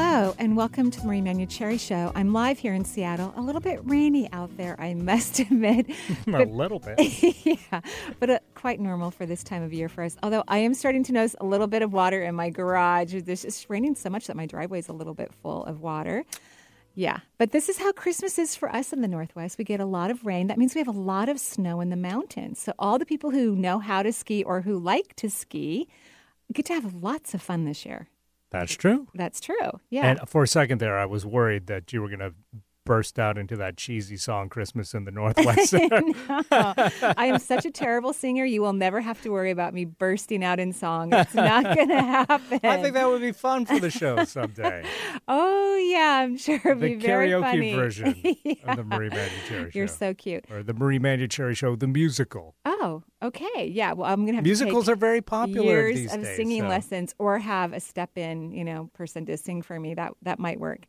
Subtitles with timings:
[0.00, 2.12] Hello, and welcome to the Marie Manuchehri Show.
[2.14, 3.34] I'm live here in Seattle.
[3.34, 5.90] A little bit rainy out there, I must admit.
[6.28, 7.00] a little bit.
[7.44, 7.80] yeah,
[8.20, 10.16] but uh, quite normal for this time of year for us.
[10.22, 13.12] Although I am starting to notice a little bit of water in my garage.
[13.12, 16.24] It's just raining so much that my driveway is a little bit full of water.
[16.94, 19.58] Yeah, but this is how Christmas is for us in the Northwest.
[19.58, 20.46] We get a lot of rain.
[20.46, 22.60] That means we have a lot of snow in the mountains.
[22.60, 25.88] So, all the people who know how to ski or who like to ski
[26.52, 28.08] get to have lots of fun this year.
[28.50, 29.08] That's true.
[29.14, 29.80] That's true.
[29.90, 30.06] Yeah.
[30.06, 32.32] And for a second there, I was worried that you were going to
[32.88, 36.74] burst out into that cheesy song "Christmas in the Northwest." no,
[37.16, 38.44] I am such a terrible singer.
[38.44, 41.12] You will never have to worry about me bursting out in song.
[41.12, 42.60] It's not going to happen.
[42.62, 44.84] I think that would be fun for the show someday.
[45.28, 47.74] oh yeah, I'm sure it'd the be very karaoke funny.
[47.74, 48.54] version yeah.
[48.64, 49.78] of the Marie Manuchehri Show.
[49.78, 50.44] You're so cute.
[50.50, 52.54] Or the Marie Manuchehri Show, the musical.
[52.64, 53.66] Oh, okay.
[53.66, 53.92] Yeah.
[53.92, 56.36] Well, I'm going to have Musicals to are very popular years these of days.
[56.36, 56.68] singing so.
[56.68, 59.94] lessons, or have a step-in, you know, person to sing for me.
[59.94, 60.86] That that might work.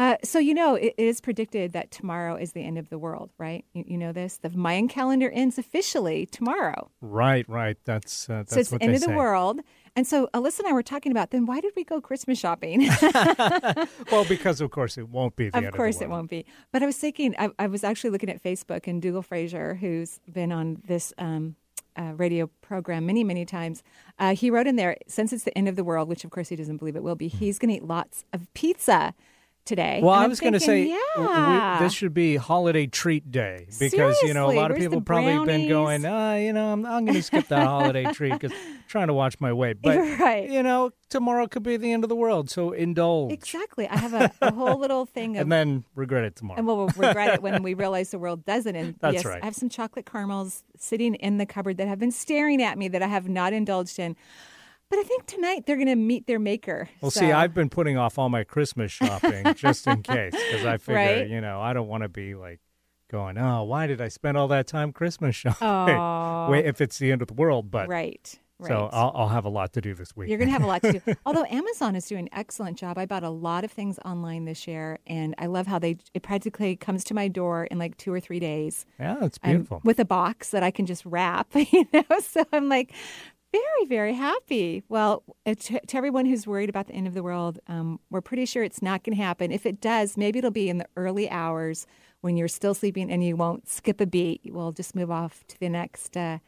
[0.00, 2.96] Uh, so you know, it, it is predicted that tomorrow is the end of the
[2.96, 3.66] world, right?
[3.74, 4.38] You, you know this.
[4.38, 6.90] The Mayan calendar ends officially tomorrow.
[7.02, 7.76] Right, right.
[7.84, 9.14] That's uh, that's so it's what the end of the say.
[9.14, 9.60] world.
[9.94, 12.88] And so Alyssa and I were talking about then why did we go Christmas shopping?
[14.10, 16.46] well, because of course it won't be the end of course the it won't be.
[16.72, 20.18] But I was thinking, I, I was actually looking at Facebook and Dougall Fraser, who's
[20.32, 21.56] been on this um,
[21.94, 23.82] uh, radio program many, many times.
[24.18, 26.48] Uh, he wrote in there, since it's the end of the world, which of course
[26.48, 29.12] he doesn't believe it will be, he's going to eat lots of pizza
[29.64, 30.00] today.
[30.02, 30.84] Well, And I was going to say
[31.16, 31.78] yeah.
[31.78, 35.44] we, this should be holiday treat day because you know a lot of people probably
[35.46, 38.52] been going, uh, you know, I'm, I'm going to skip that holiday treat because
[38.88, 39.80] trying to watch my weight.
[39.82, 40.50] But Right.
[40.50, 43.88] you know, tomorrow could be the end of the world, so indulge Exactly.
[43.88, 46.58] I have a, a whole little thing of and then regret it tomorrow.
[46.58, 48.74] And we'll regret it when we realize the world doesn't.
[48.74, 49.42] And That's yes, right.
[49.42, 52.88] I have some chocolate caramels sitting in the cupboard that have been staring at me
[52.88, 54.16] that I have not indulged in.
[54.90, 56.88] But I think tonight they're going to meet their maker.
[57.00, 60.66] well, So- see, I've been putting off all my Christmas shopping just in case because
[60.66, 61.28] I figure, Right.
[61.30, 62.60] you know, I don't want to be like
[63.10, 65.34] going, oh, why did I spend all that time Christmas
[65.64, 66.50] shopping?
[66.52, 68.38] Wait, if it's the end of the world, but right.
[68.62, 68.68] Right.
[68.68, 70.28] so I'll, I'll have a lot to do this week.
[70.28, 71.14] You're going to have a lot to do.
[71.24, 72.98] Although Amazon is doing an excellent job.
[72.98, 76.22] I bought a lot of things online this year, and I love how they it
[76.22, 78.84] practically comes to my door in like two or three days.
[78.98, 79.80] yeah, I'm- beautiful.
[79.82, 82.02] with a box that I can just wrap, you know.
[82.22, 82.92] So I'm like
[83.52, 84.82] very, very happy.
[84.88, 88.20] Well, uh, to, to everyone who's worried about the end of the world, um, we're
[88.20, 89.50] pretty sure it's not going to happen.
[89.50, 91.86] If it does, maybe it'll be in the early hours
[92.20, 94.40] when you're still sleeping and you won't skip a beat.
[94.44, 96.38] We'll just move off to the next uh,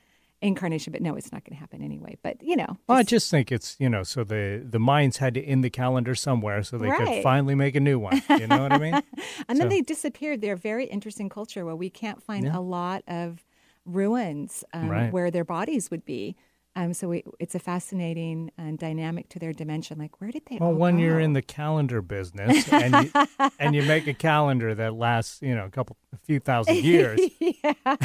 [0.40, 0.92] incarnation.
[0.92, 2.18] But no, it's not going to happen anyway.
[2.22, 5.16] But you know, Well, I just- just think it's you know, so the the Mayans
[5.16, 7.06] had to end the calendar somewhere so they Right.
[7.06, 8.22] could finally make a new one.
[8.28, 9.00] You know what I mean?
[9.48, 10.40] and then they disappeared.
[10.40, 12.58] They're a very interesting culture where we can't find Yeah.
[12.58, 13.44] a lot of
[13.84, 15.12] ruins um, Right.
[15.12, 16.36] where their bodies would be.
[16.74, 19.98] Um, so we, it's a fascinating and dynamic to their dimension.
[19.98, 23.26] Like, where did they Well, all when you're in the calendar business and you,
[23.58, 27.20] and you make a calendar that lasts, you know, a couple, a few thousand years,
[27.40, 27.96] yeah,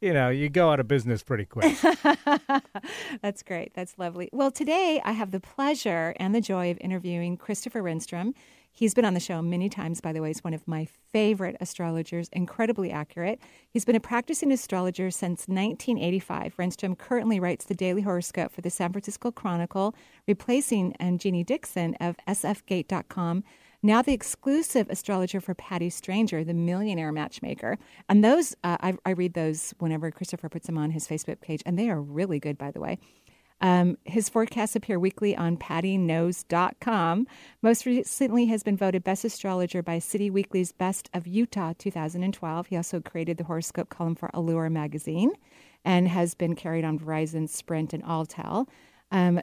[0.00, 1.74] you know, you go out of business pretty quick.
[3.22, 3.72] that's great.
[3.74, 4.28] That's lovely.
[4.32, 8.34] Well, today I have the pleasure and the joy of interviewing Christopher Renstrom.
[8.76, 10.30] He's been on the show many times, by the way.
[10.30, 13.40] He's one of my favorite astrologers, incredibly accurate.
[13.70, 16.56] He's been a practicing astrologer since 1985.
[16.56, 19.94] Renstrom currently writes the daily horoscope for the San Francisco Chronicle,
[20.26, 23.44] replacing um, Jeannie Dixon of sfgate.com
[23.84, 27.76] now the exclusive astrologer for Patti Stanger, the millionaire matchmaker.
[28.08, 31.62] And those, uh, I, I read those whenever Christopher puts them on his Facebook page,
[31.66, 32.98] and they are really good, by the way.
[33.64, 37.26] Um, his forecasts appear weekly on pattiknows.com.
[37.62, 42.66] Most recently has been voted Best Astrologer by City Weekly's Best of Utah 2012.
[42.66, 45.32] He also created the horoscope column for Allure magazine
[45.82, 48.68] and has been carried on Verizon, Sprint, and AllTel.
[49.10, 49.40] Um,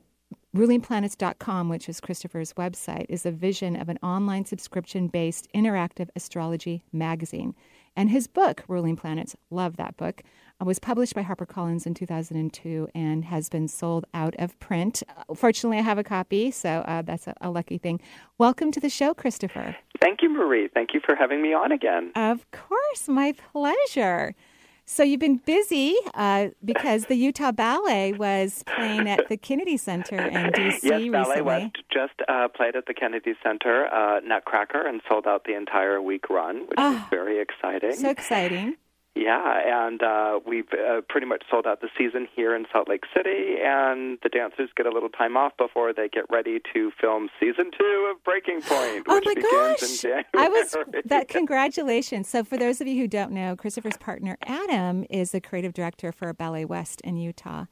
[0.56, 6.84] RulingPlanets.com, which is Christopher's website, is a vision of an online subscription based interactive astrology
[6.94, 7.56] magazine.
[7.96, 10.22] And his book, Ruling Planets, love that book,
[10.64, 15.02] was published by HarperCollins in 2002 and has been sold out of print.
[15.10, 18.00] Uh, Fortunately, I have a copy, so uh, that's a, a lucky thing.
[18.38, 19.76] Welcome to the show, Christopher.
[20.02, 20.68] Thank you, Marie.
[20.74, 22.12] Thank you for having me on again.
[22.16, 24.36] Of course, my pleasure.
[24.84, 30.18] So you've been busy uh, because the Utah Ballet was playing at the Kennedy Center
[30.18, 30.80] in D.C.
[30.84, 31.10] yes, recently.
[31.12, 35.56] Ballet West just uh, played at the Kennedy Center, uh, Nutcracker, and sold out the
[35.56, 37.94] entire week run, which Oh, is very exciting.
[37.94, 38.76] So exciting.
[39.14, 43.04] Yeah, and uh, we've uh, pretty much sold out the season here in Salt Lake
[43.16, 47.28] City, and the dancers get a little time off before they get ready to film
[47.38, 50.24] season two of Breaking Point, Oh which my begins gosh!
[50.34, 50.76] I was
[51.06, 51.28] that.
[51.28, 52.30] Congratulations!
[52.30, 56.14] So, for those of you who don't know, Christopher's partner Adam is the creative director
[56.14, 57.66] for Ballet West in Utah,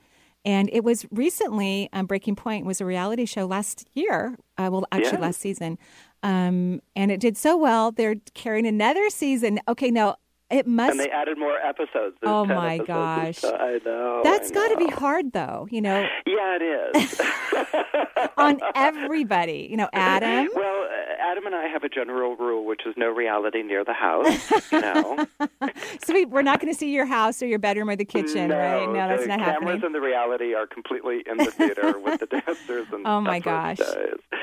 [0.44, 4.36] and it was recently um, Breaking Point was a reality show last year.
[4.58, 5.20] Uh, well, actually, Yeah.
[5.24, 5.78] last season,
[6.22, 7.94] um, and it did so well.
[7.94, 9.62] They're carrying another season.
[9.70, 10.16] Okay, no,
[10.50, 10.92] it must.
[10.92, 12.16] and they added more episodes.
[12.22, 13.38] There's Oh my episodes gosh.
[13.38, 14.22] so- I know.
[14.24, 15.68] That's got to be hard, though.
[15.72, 17.22] You know, Yeah, it is.
[18.38, 19.68] on everybody.
[19.70, 20.50] You know, Adam.
[20.56, 20.86] Well,
[21.20, 24.52] Adam and I have a general rule, which is no reality near the house.
[24.72, 25.26] You know,
[26.04, 28.50] So we, we're not going to see your house or your bedroom or the kitchen,
[28.50, 28.86] no, right?
[28.88, 29.60] No, that's not happening.
[29.60, 32.88] the cameras and the reality are completely in the theater with the dancers.
[32.92, 34.40] And Oh, my that's where it gosh.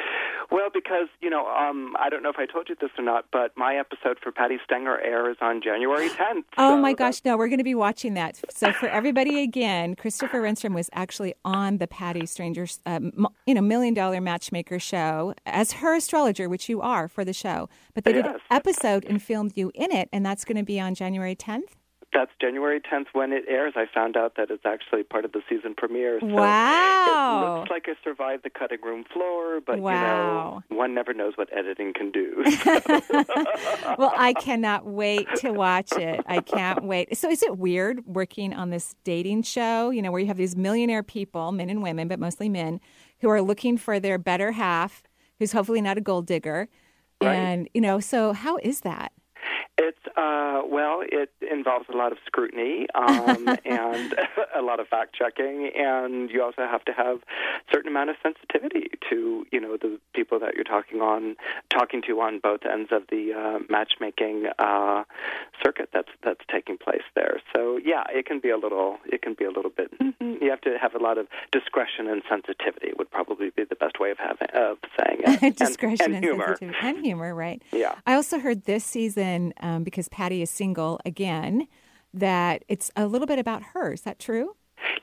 [0.49, 3.27] Well, because you know, um, I don't know if I told you this or not,
[3.33, 6.45] but my episode for Patti Stanger airs on January 10th.
[6.57, 8.41] Oh so my gosh, no, we're going to be watching that.
[8.51, 13.61] So for everybody again, Christopher Renstrom was actually on the Patti Stanger's, um, you know,
[13.61, 17.69] Million Dollar Matchmaker show as her astrologer, which you are for the show.
[17.95, 20.81] But they did an episode and filmed you in it, and that's going to be
[20.81, 21.75] on January 10th.
[22.13, 23.75] That's January 10th when it airs.
[23.77, 26.19] I found out that it's actually part of the season premiere.
[26.21, 27.57] So Wow.
[27.57, 30.63] It looks like I survived the cutting room floor, but Wow.
[30.71, 32.43] you know, one never knows what editing can do.
[33.99, 36.25] well, I cannot wait to watch it.
[36.27, 37.15] I can't wait.
[37.19, 40.57] So, is it weird working on this dating show, you know, where you have these
[40.57, 42.81] millionaire people, men and women, but mostly men,
[43.21, 45.03] who are looking for their better half,
[45.39, 46.69] who's hopefully not a gold digger?
[47.21, 47.35] Right.
[47.35, 49.13] And, you know, so how is that?
[49.79, 54.15] It's uh, well, it involves a lot of scrutiny um, and
[54.57, 58.17] a lot of fact checking, and you also have to have a certain amount of
[58.23, 61.37] sensitivity to you know the people that you're talking on,
[61.71, 65.05] talking to on both ends of the uh, matchmaking uh,
[65.63, 67.41] circuit that's that's taking place there.
[67.55, 69.91] So yeah, it can be a little, it can be a little bit.
[70.21, 72.93] You have to have a lot of discretion and sensitivity.
[72.99, 75.43] Would probably be the best way of having of saying it.
[75.43, 76.57] And- Discretion and, humor.
[76.59, 76.79] sensitivity.
[76.89, 77.63] And humor, right.
[77.73, 77.95] Yeah.
[78.07, 81.67] I also heard this season, um, because Patti is single again,
[82.15, 83.93] that it's a little bit about her.
[83.93, 84.57] Is that true?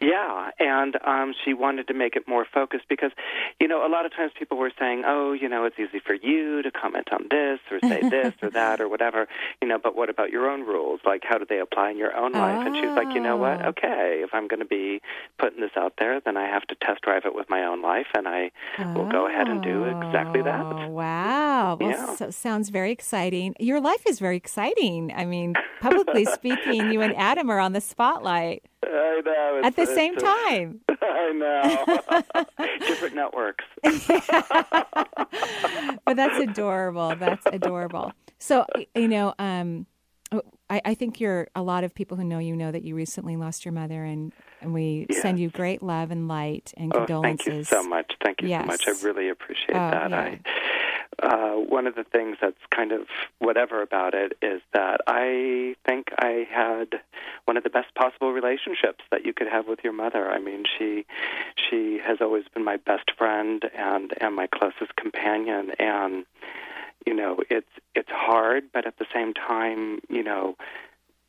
[0.04, 3.12] Yeah, and um, she wanted to make it more focused because,
[3.60, 6.14] you know, a lot of times people were saying, oh, you know, it's easy for
[6.14, 9.28] you to comment on this or say this or that or whatever,
[9.62, 11.00] you know, but what about your own rules?
[11.06, 12.66] Like, how do they apply in your own life?
[12.66, 13.62] And she was like, you know what?
[13.66, 13.70] Oh.
[13.70, 15.02] Okay, if I'm going to be
[15.40, 18.08] putting this out there, then I have to test drive it with my own life,
[18.16, 18.52] and I
[18.96, 20.90] will go ahead and do exactly Oh, that.
[20.90, 21.78] wow.
[21.80, 22.16] Well, Yeah.
[22.16, 23.56] so, sounds very exciting.
[23.60, 25.12] Your life is very exciting.
[25.16, 29.62] I mean, publicly speaking, you and Adam are on the spotlight I know.
[29.64, 30.82] at the same time.
[31.02, 32.66] I know.
[32.88, 33.66] Different networks.
[36.06, 37.16] but that's adorable.
[37.16, 38.14] That's adorable.
[38.40, 38.66] So,
[38.96, 39.86] you know, um,
[40.70, 43.36] I, I think you're a lot of people who know you know that you recently
[43.36, 45.22] lost your mother, and, and we Yes.
[45.22, 47.46] send you great love and light and Oh, condolences.
[47.46, 48.14] thank you so much.
[48.24, 48.84] Thank you so much.
[48.88, 50.10] I really appreciate Oh, that.
[50.12, 50.18] yeah.
[50.20, 50.40] I,
[51.22, 53.08] uh, one of the things that's kind of
[53.40, 57.02] whatever about it is that I think I had
[57.46, 60.30] one of the best possible relationships that you could have with your mother.
[60.30, 61.06] I mean, she
[61.70, 66.26] she has always been my best friend and and my closest companion and
[67.06, 70.56] you know, it's it's hard, but at the same time, you know,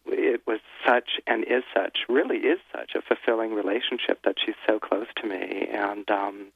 [0.07, 4.79] it was such and is such, really is such a fulfilling relationship that she's so
[4.79, 6.47] close to me and um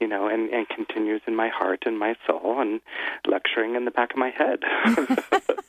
[0.00, 2.80] you know, and, and continues in my heart and my soul and
[3.26, 4.60] lecturing in the back of my head.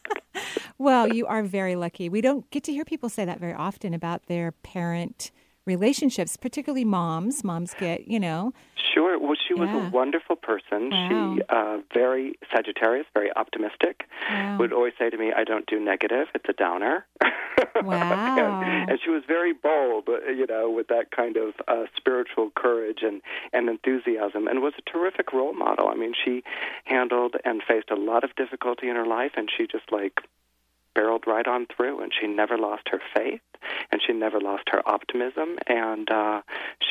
[0.79, 2.07] Well, you are very lucky.
[2.07, 5.31] We don't get to hear people say that very often about their parent
[5.67, 7.43] relationships, particularly moms.
[7.43, 8.53] Moms get, you know,
[8.93, 9.19] Sure.
[9.19, 9.87] Well, she was Yeah.
[9.87, 10.89] a wonderful person.
[10.89, 11.35] Wow.
[11.35, 14.05] She uh, very Sagittarius, very optimistic.
[14.29, 14.57] Wow.
[14.59, 17.05] Would always say to me, "I don't do negative; it's a downer."
[17.83, 18.61] Wow.
[18.63, 22.49] and, and she was very bold, uh, you know, with that kind of uh, spiritual
[22.55, 23.21] courage and
[23.53, 25.87] and enthusiasm, and was a terrific role model.
[25.87, 26.43] I mean, she
[26.85, 30.21] handled and faced a lot of difficulty in her life, and she just like
[30.97, 33.41] barreled right on through and she never lost her faith
[33.91, 36.41] and she never lost her optimism and uh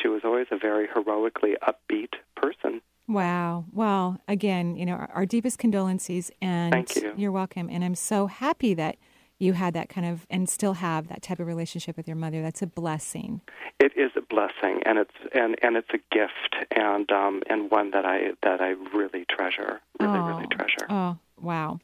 [0.01, 2.73] she was always a very heroically upbeat person
[3.09, 3.63] Wow.
[3.71, 7.13] Well, again, you know, our, our deepest condolences and Thank you.
[7.15, 7.69] you're welcome.
[7.71, 8.97] And I'm so happy that
[9.39, 12.41] you had that kind of and still have that type of relationship with your mother.
[12.41, 13.39] That's a blessing.
[13.79, 17.91] it is a blessing and it's and and it's a gift and um and one
[17.91, 20.55] that i that i really treasure really really Oh.
[20.57, 21.17] treasure Oh,
[21.49, 21.79] wow.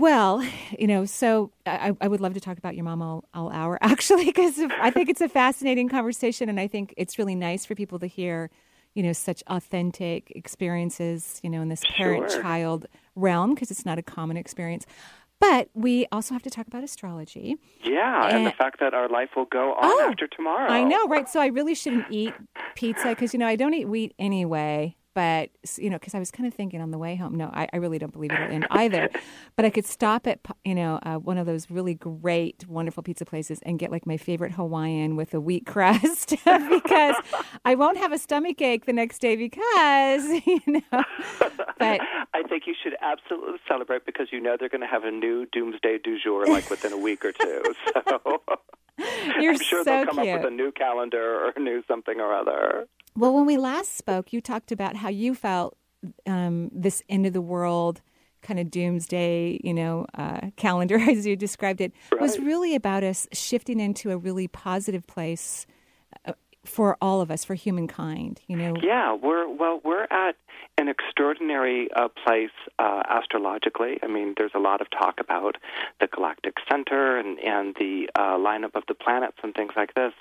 [0.00, 0.42] Well,
[0.78, 3.78] you know, so I, I would love to talk about your mom all, all hour,
[3.82, 7.74] actually, because I think it's a fascinating conversation, and I think it's really nice for
[7.74, 8.50] people to hear,
[8.94, 14.02] you know, such authentic experiences, you know, in this parent-child realm, because it's not a
[14.02, 14.86] common experience.
[15.38, 17.56] But we also have to talk about astrology.
[17.82, 20.70] Yeah, and, and the fact that our life will go on oh, after tomorrow.
[20.70, 21.26] I know, right?
[21.30, 22.34] So I really shouldn't eat
[22.74, 26.30] pizza because, you know, I don't eat wheat anyway but you know because i was
[26.30, 28.66] kind of thinking on the way home no i, I really don't believe it'll end
[28.70, 29.10] either
[29.56, 33.24] but i could stop at you know uh, one of those really great wonderful pizza
[33.24, 37.16] places and get like my favorite hawaiian with a wheat crust because
[37.64, 41.04] i won't have a stomach ache the next day because you know
[41.78, 42.00] but
[42.34, 45.46] i think you should absolutely celebrate because you know they're going to have a new
[45.52, 48.40] doomsday du jour like within a week or two so
[49.40, 50.28] You're I'm sure so they'll come cute.
[50.28, 52.86] up with a new calendar or a new something or other.
[53.16, 55.76] Well, when we last spoke, you talked about how you felt
[56.26, 58.00] um, this end of the world
[58.42, 62.20] kind of doomsday, you know, uh, calendar, as you described it, right.
[62.20, 65.66] was really about us shifting into a really positive place
[66.24, 66.32] uh,
[66.64, 68.40] for all of us, for humankind.
[68.46, 68.74] You know.
[68.82, 70.36] Yeah, we're well, we're at
[70.80, 73.98] an extraordinary uh, place uh, astrologically.
[74.02, 75.56] I mean, there's a lot of talk about
[76.00, 80.12] the galactic center and and the uh, lineup of the planets and things like this.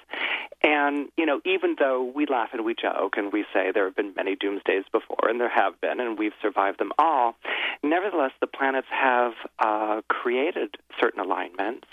[0.61, 3.95] And you know, even though we laugh and we joke and we say there have
[3.95, 7.35] been many doomsdays before, and there have been, and we've survived them all,
[7.81, 11.87] nevertheless, the planets have uh, created certain alignments,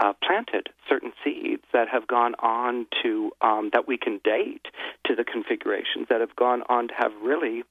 [0.00, 4.66] uh, planted certain seeds that have gone on to um, that we can date
[5.06, 7.62] to the configurations that have gone on to have really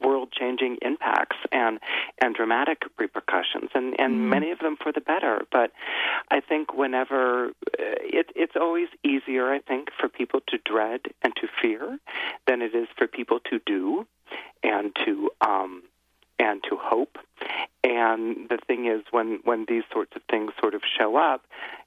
[0.00, 1.78] world changing impacts and
[2.20, 4.28] and dramatic repercussions and and Mm.
[4.28, 5.72] many of them for the better but
[6.30, 7.52] i think whenever uh,
[8.18, 11.98] it it's always easier i think for people to dread and to fear
[12.46, 14.06] than it is for people to do
[14.62, 15.82] and to um
[16.40, 17.18] and to hope.
[17.84, 21.42] And the thing is when when these sorts of things sort of show up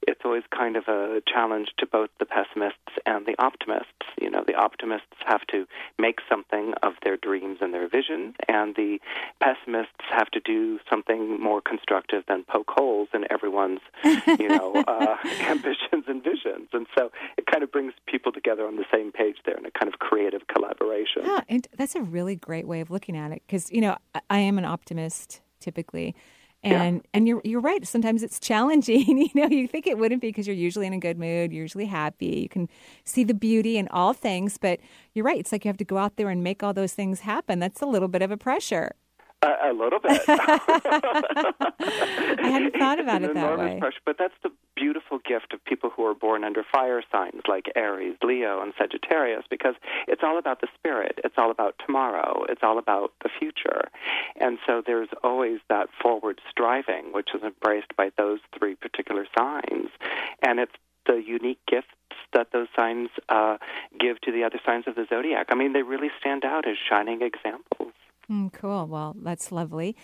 [0.08, 3.90] it's always kind of a challenge to both the pessimists and the optimists.
[4.20, 5.66] You know the optimists have to
[6.00, 9.00] make something of their dreams and their visions and the
[9.42, 15.18] pessimists have to do something more constructive than poke holes in everyone's you know uh,
[15.42, 16.70] ambitions and visions.
[16.74, 19.72] And so it kind of brings people together on the same page there in a
[19.72, 21.24] kind of creative collaboration.
[21.26, 24.22] Yeah, and that's a really great way of looking at it because you know I,
[24.30, 26.16] I am an optimist typically.
[26.66, 27.02] And yeah.
[27.14, 27.86] and you're you're right.
[27.86, 29.18] Sometimes it's challenging.
[29.34, 31.64] you know, you think it wouldn't be because you're usually in a good mood, you're
[31.64, 32.40] usually happy.
[32.44, 32.70] You can
[33.04, 34.80] see the beauty in all things, but
[35.14, 35.40] you're right.
[35.40, 37.60] It's like you have to go out there and make all those things happen.
[37.60, 38.94] That's a little bit of a pressure.
[39.44, 40.22] A, a little bit.
[40.28, 40.60] I
[42.42, 43.80] hadn't thought about it that way.
[43.80, 47.66] Pressure, but that's the beautiful gift of people who are born under fire signs like
[47.76, 49.76] Aries, Leo, and Sagittarius, because
[50.08, 51.20] it's all about the spirit.
[51.24, 52.46] It's all about tomorrow.
[52.50, 53.90] It's all about the future.
[54.40, 59.90] And so there's always that forward striving, which is embraced by those three particular signs.
[60.42, 60.74] And it's
[61.06, 61.88] the unique gifts
[62.34, 63.58] that those signs uh,
[64.00, 65.48] give to the other signs of the zodiac.
[65.50, 67.94] I mean, they really stand out as shining examples.
[68.32, 68.88] Mm, cool.
[68.88, 69.96] Well, that's lovely.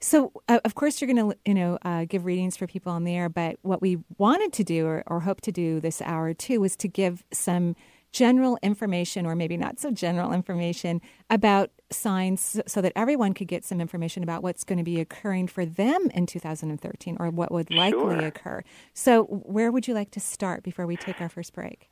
[0.00, 3.04] So, uh, of course, you're going to, you know, uh, give readings for people on
[3.04, 3.28] the air.
[3.28, 6.76] But what we wanted to do, or, or hope to do this hour too, was
[6.78, 7.76] to give some
[8.10, 13.64] general information, or maybe not so general information, about signs, so that everyone could get
[13.64, 17.70] some information about what's going to be occurring for them in 2013, or what would
[17.70, 18.24] likely Sure.
[18.24, 18.62] occur.
[18.92, 21.90] So, where would you like to start before we take our first break?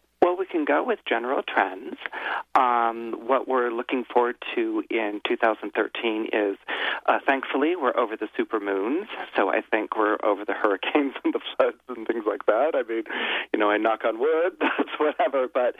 [0.50, 1.96] Can go with general trends.
[2.54, 6.56] Um, what we're looking forward to in 2013 is,
[7.06, 9.06] uh, thankfully, we're over the super moons.
[9.36, 12.72] So I think we're over the hurricanes and the floods and things like that.
[12.74, 13.04] I mean,
[13.52, 15.48] you know, I knock on wood, that's whatever.
[15.52, 15.76] But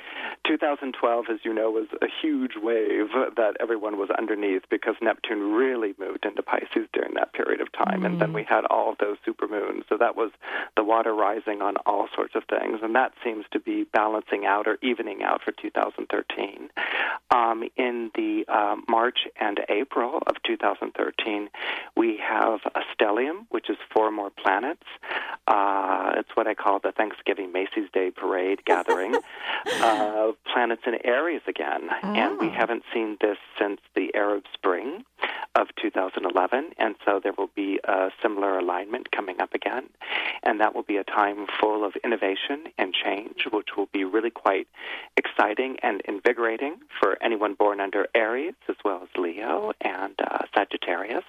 [0.46, 5.94] 2012, as you know, was a huge wave that everyone was underneath because Neptune really
[5.98, 8.04] moved into Pisces during that period of time.
[8.04, 9.84] And then we had all of those super moons.
[9.88, 10.30] So that was
[10.76, 12.80] the water rising on all sorts of things.
[12.82, 16.70] And that seems to be balancing out or evening out for 2013.
[17.30, 21.48] Um, in the uh, March and April of 2013,
[21.96, 24.82] we have a stellium, which is four more planets.
[25.46, 29.16] Uh, it's what I call the Thanksgiving Macy's Day Parade gathering.
[29.80, 31.88] uh, planets in Aries again.
[32.02, 32.50] And we Oh.
[32.50, 35.04] haven't seen this since the Arab Spring
[35.54, 36.72] of 2011.
[36.78, 39.88] And so there will be a similar alignment coming up again.
[40.42, 44.30] And that will be a time full of innovation and change, which will be really
[44.30, 44.45] quite
[45.16, 51.24] exciting and invigorating for anyone born under Aries as well as Leo and uh, Sagittarius.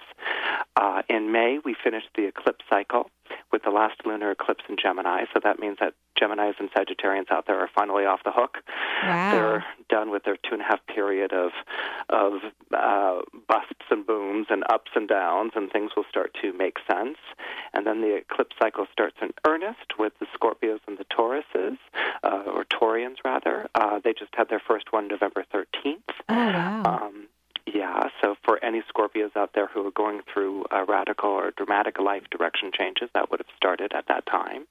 [0.76, 3.10] Uh, in May, we finished the eclipse cycle
[3.52, 7.46] with the last lunar eclipse in Gemini, so that means that Geminis and Sagittarians out
[7.46, 8.58] there are finally off the hook.
[9.04, 9.30] Wow.
[9.32, 11.50] They're done with their two and a half period of
[12.08, 12.40] of
[12.74, 17.18] uh, busts and booms and ups and downs, and things will start to make sense.
[17.72, 21.78] And then the eclipse cycle starts in earnest with the Scorpios and the Tauruses,
[22.22, 23.68] uh, or Taurians rather.
[23.74, 25.96] Uh, they just had their first one November 13th.
[26.28, 26.82] Oh, wow.
[26.84, 27.28] Um,
[27.74, 31.98] yeah, so for any Scorpios out there who are going through uh, radical or dramatic
[31.98, 34.66] life direction changes, that would have started at that time.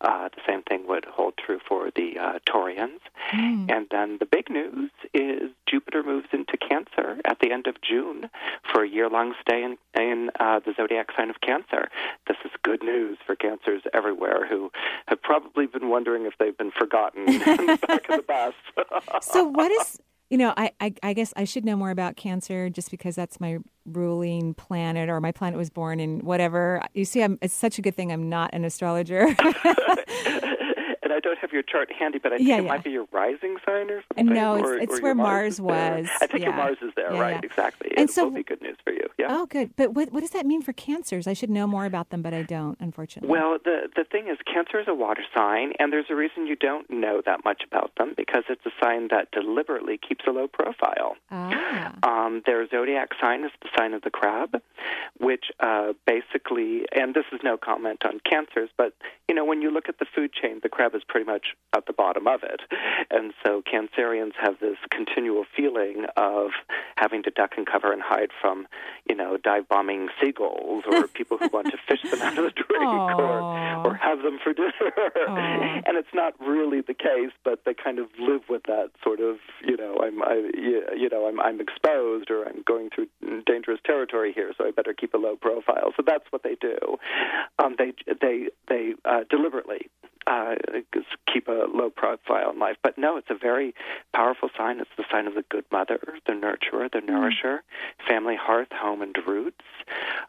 [0.00, 3.00] Uh, the same thing would hold true for the uh, Taurians.
[3.32, 3.70] Mm.
[3.70, 8.30] And then the big news is Jupiter moves into Cancer at the end of June
[8.72, 11.88] for a year long stay in, in uh, the zodiac sign of Cancer.
[12.26, 14.70] This is good news for Cancers everywhere who
[15.06, 18.54] have probably been wondering if they've been forgotten in the back of the bus.
[19.22, 19.98] so, what is
[20.30, 23.40] you know, I, I, I guess I should know more about Cancer just because that's
[23.40, 26.80] my ruling planet, or my planet was born in whatever.
[26.94, 29.36] You see, I'm, it's such a good thing I'm not an astrologer.
[31.10, 32.68] and I don't have your chart handy, but I think Yeah, it yeah.
[32.68, 34.26] might be your rising sign or something.
[34.34, 35.66] No, it's- or, it's or where Mars there.
[35.66, 36.08] was.
[36.20, 37.30] I think your Mars is there, Yeah, right?
[37.34, 37.40] yeah.
[37.50, 37.90] Exactly.
[37.96, 39.06] And it so- will be good news for you.
[39.18, 39.26] Yeah.
[39.30, 39.76] oh, good.
[39.76, 41.26] But what what does that mean for Cancers?
[41.26, 43.28] I should know more about them, but I don't, unfortunately.
[43.28, 46.56] Well, the the thing is, Cancer is a water sign, and there's a reason you
[46.56, 50.48] don't know that much about them because it's a sign that deliberately keeps a low
[50.48, 51.16] profile.
[51.30, 54.62] ah, Um, their zodiac sign is the sign of the crab,
[55.18, 58.94] which uh, basically, and this is no comment on cancers, but
[59.28, 61.86] you know, when you look at the food chain, the crab is pretty much at
[61.86, 62.60] the bottom of it,
[63.10, 66.50] and so Cancerians have this continual feeling of
[66.96, 68.66] having to duck and cover and hide from,
[69.08, 72.50] you know, dive bombing seagulls or people who want to fish them out of the
[72.50, 73.40] drink or
[73.84, 74.70] or have them for dinner.
[75.86, 79.36] And it's not really the case, but they kind of live with that sort of,
[79.64, 83.06] you know, I'm, I, you know, I'm, I'm exposed or I'm going through
[83.46, 85.92] dangerous territory here, so I better keep a low profile.
[85.96, 86.78] So that's what they do.
[87.58, 89.88] Um, they, they, they uh, deliberately
[90.26, 90.54] uh,
[91.32, 92.76] keep a low profile in life.
[92.82, 93.74] But no, it's a very
[94.14, 94.80] powerful sign.
[94.80, 97.62] It's the sign of the good mother, the nurturer, the nourisher,
[98.08, 99.64] family hearth, home, and roots.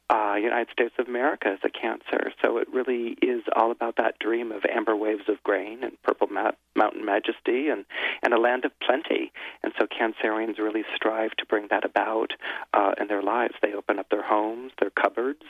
[0.10, 4.20] Uh, United States of America is a Cancer, so it really is all about that
[4.20, 7.86] dream of amber waves of grain and purple ma- mountain majesty and,
[8.24, 9.32] and a land of plenty.
[9.64, 12.34] And so Cancerians really strive to bring that about
[12.74, 13.56] uh, in their lives.
[13.62, 15.44] They open up their homes, their cupboards,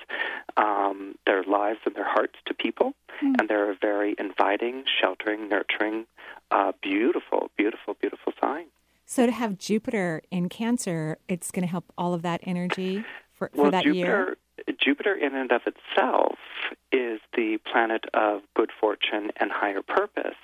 [0.57, 6.05] um, their lives, and their hearts to people, and they're a very inviting, sheltering, nurturing,
[6.51, 8.67] uh, beautiful, beautiful, beautiful sign.
[9.05, 13.49] so to have Jupiter in Cancer, it's going to help all of that energy for,
[13.53, 13.95] for well, that year.
[13.95, 14.37] Jupiter,
[14.79, 16.37] Jupiter in and of itself
[16.91, 20.37] is the planet of good fortune and higher purpose.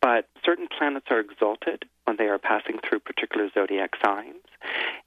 [0.00, 4.44] But certain planets are exalted when they are passing through particular zodiac signs.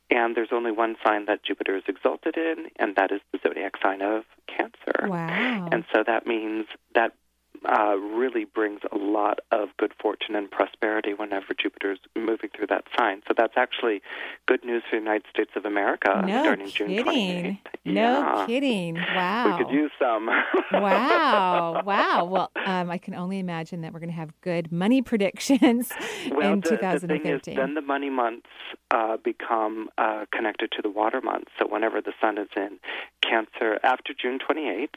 [0.09, 3.73] And there's only one sign that Jupiter is exalted in, and that is the zodiac
[3.81, 5.07] sign of Cancer.
[5.07, 5.69] Wow.
[5.71, 7.13] And so that means that
[7.65, 12.85] uh, really brings a lot of good fortune and prosperity whenever Jupiter's moving through that
[12.97, 13.21] sign.
[13.27, 14.01] So that's actually
[14.47, 17.05] good news for the United States of America no starting June kidding.
[17.05, 17.57] 28th.
[17.85, 18.45] No yeah.
[18.47, 18.95] kidding.
[18.95, 19.57] Wow.
[19.57, 20.27] We could use some.
[20.71, 21.81] wow.
[21.85, 22.25] Wow.
[22.25, 25.91] Well, um, I can only imagine that we're going to have good money predictions
[26.31, 27.53] Well, in the, the thing 2015.
[27.53, 28.47] is, then the money months
[28.91, 31.51] uh, become uh, connected to the water months.
[31.59, 32.79] So whenever the sun is in
[33.21, 34.89] Cancer, after June 28th,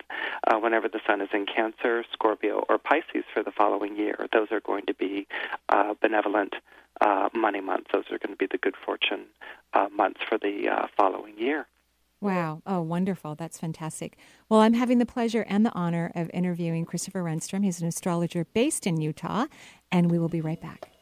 [0.46, 4.48] uh, whenever the sun is in Cancer, Scorpio, or Pisces for the following year, those
[4.50, 5.26] are going to be
[5.68, 6.54] uh, benevolent
[7.00, 7.90] uh, money months.
[7.92, 9.26] Those are going to be the good fortune
[9.74, 11.66] uh, months for the uh, following year.
[12.20, 12.62] Wow.
[12.66, 13.34] Oh, wonderful.
[13.34, 14.16] That's fantastic.
[14.48, 17.62] Well, I'm having the pleasure and the honor of interviewing Christopher Renstrom.
[17.62, 19.46] He's an astrologer based in Utah,
[19.92, 20.95] and we will be right back.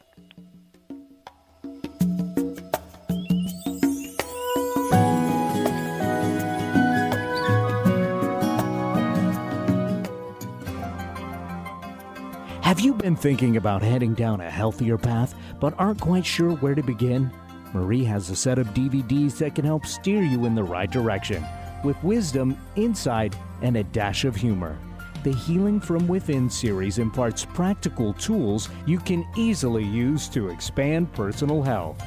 [12.74, 16.74] Have you been thinking about heading down a healthier path but aren't quite sure where
[16.74, 17.30] to begin?
[17.72, 21.46] Marie has a set of DVDs that can help steer you in the right direction
[21.84, 24.76] with wisdom, insight, and a dash of humor.
[25.22, 31.62] The Healing from Within series imparts practical tools you can easily use to expand personal
[31.62, 32.04] health.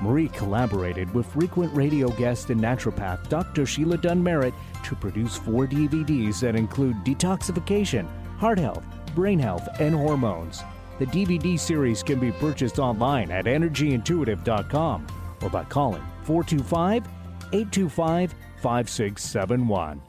[0.00, 3.66] Marie collaborated with frequent radio guest and naturopath Dr.
[3.66, 8.82] Sheila Dunn Merritt to produce four DVDs that include detoxification, heart health,
[9.16, 10.62] brain health, and hormones.
[11.00, 15.06] The DVD series can be purchased online at energyintuitive.com
[15.42, 17.04] or by calling 425
[17.52, 20.02] 825 5671.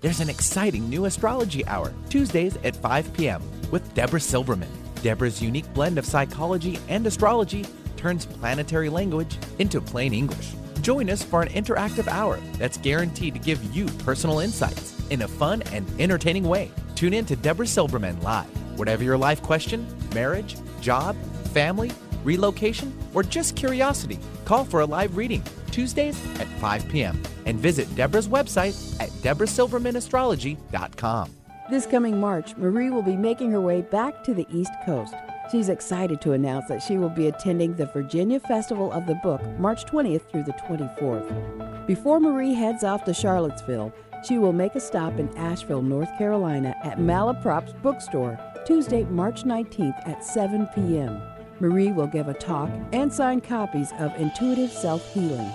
[0.00, 4.68] There's an exciting new astrology hour, Tuesdays at 5 p.m., with Deborah Silverman.
[5.02, 7.64] Deborah's unique blend of psychology and astrology
[7.96, 10.52] turns planetary language into plain English.
[10.82, 15.28] Join us for an interactive hour that's guaranteed to give you personal insights, in a
[15.28, 16.70] fun and entertaining way.
[16.94, 18.48] Tune in to Deborah Silverman live.
[18.78, 21.16] Whatever your life question, marriage, job,
[21.52, 21.92] family,
[22.24, 27.20] relocation, or just curiosity, call for a live reading Tuesdays at 5 p.m.
[27.46, 31.30] and visit Deborah's website at deborahsilvermanastrology.com.
[31.70, 35.14] This coming March, Marie will be making her way back to the East Coast.
[35.50, 39.42] She's excited to announce that she will be attending the Virginia Festival of the Book
[39.58, 41.86] March 20th through the 24th.
[41.86, 43.92] Before Marie heads off to Charlottesville,
[44.26, 50.08] she will make a stop in Asheville, North Carolina at Malaprop's bookstore Tuesday, March 19th
[50.08, 51.20] at 7 p.m.
[51.60, 55.50] Marie will give a talk and sign copies of Intuitive Self Healing.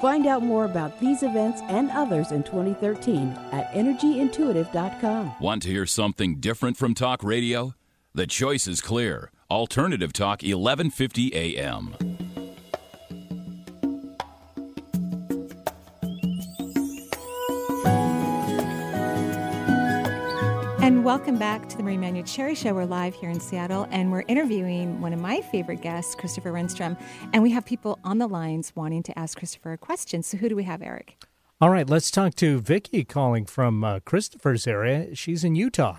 [0.00, 5.34] Find out more about these events and others in 2013 at energyintuitive.com.
[5.40, 7.74] Want to hear something different from talk radio?
[8.14, 9.30] The choice is clear.
[9.50, 12.11] Alternative Talk 1150 AM.
[20.82, 22.74] And welcome back to the Marie Manuchehri Show.
[22.74, 27.00] We're live here in Seattle, and we're interviewing one of my favorite guests, Christopher Renstrom.
[27.32, 30.24] And we have people on the lines wanting to ask Christopher a question.
[30.24, 31.22] So, who do we have, Eric?
[31.60, 35.14] All right, let's talk to Vicki calling from uh, Christopher's area.
[35.14, 35.98] She's in Utah.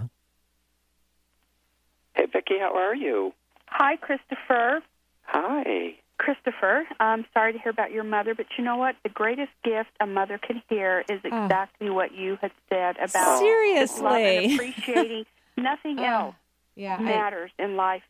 [2.14, 3.32] Hey, Vicki, how are you?
[3.68, 4.82] Hi, Christopher.
[5.22, 5.96] Hi.
[6.24, 8.96] Christopher, I'm sorry to hear about your mother, but you know what?
[9.04, 11.28] The greatest gift a mother can hear is Oh.
[11.46, 14.04] exactly what you had said about Seriously.
[14.04, 15.26] love and appreciating.
[15.58, 16.36] Nothing Oh, else
[16.76, 18.04] Yeah, I, matters in life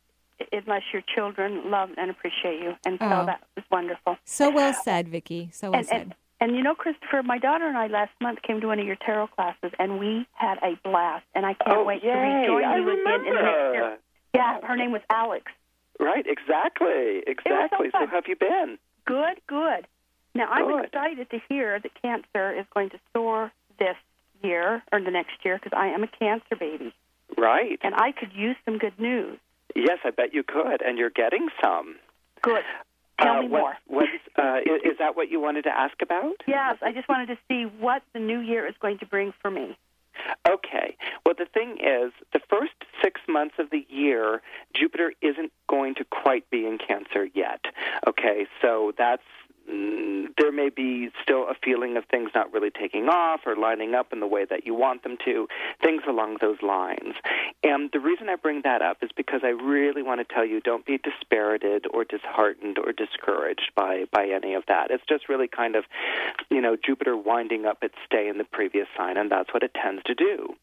[0.51, 3.25] unless your children love and appreciate you, and so Oh.
[3.25, 4.17] that was wonderful.
[4.25, 5.49] so well said, Vicki.
[5.51, 6.01] So well And, said.
[6.01, 8.85] and and you know, Christopher, my daughter and I last month came to one of
[8.85, 11.25] your tarot classes, and we had a blast.
[11.33, 12.11] And I can't oh, wait yay.
[12.11, 13.33] to rejoin I you again in the next year.
[13.73, 13.97] remember.
[14.35, 15.45] Yeah, her name was Alex.
[15.99, 17.87] Right, exactly, exactly.
[17.91, 18.77] So, how have you been?
[19.05, 19.87] Good, good.
[20.35, 20.85] Now I'm Good.
[20.85, 23.95] excited to hear that cancer is going to soar this
[24.41, 26.93] year or the next year because I am a cancer baby
[27.37, 27.79] Right.
[27.81, 29.37] and I could use some good news.
[29.75, 31.95] Yes, I bet you could, and you're getting some.
[32.41, 32.63] Good.
[33.19, 33.73] Tell uh, me what, more.
[33.87, 36.35] What's, uh, is, is that what you wanted to ask about?
[36.47, 39.49] Yes, I just wanted to see what the new year is going to bring for
[39.49, 39.77] me.
[40.47, 40.95] Okay.
[41.25, 44.41] Well, the thing is, the first six months of the year,
[44.75, 47.61] Jupiter isn't going to quite be in Cancer yet.
[48.07, 49.23] Okay, so that's.
[49.69, 53.93] Mm, There may be still a feeling of things not really taking off or lining
[53.93, 55.47] up in the way that you want them to,
[55.83, 57.15] things along those lines.
[57.63, 60.59] And the reason I bring that up is because I really want to tell you
[60.59, 64.91] don't be dispirited or disheartened or discouraged by, by any of that.
[64.91, 65.85] It's just really kind of,
[66.49, 69.71] you know, Jupiter winding up its stay in the previous sign, and that's what it
[69.73, 70.55] tends to do.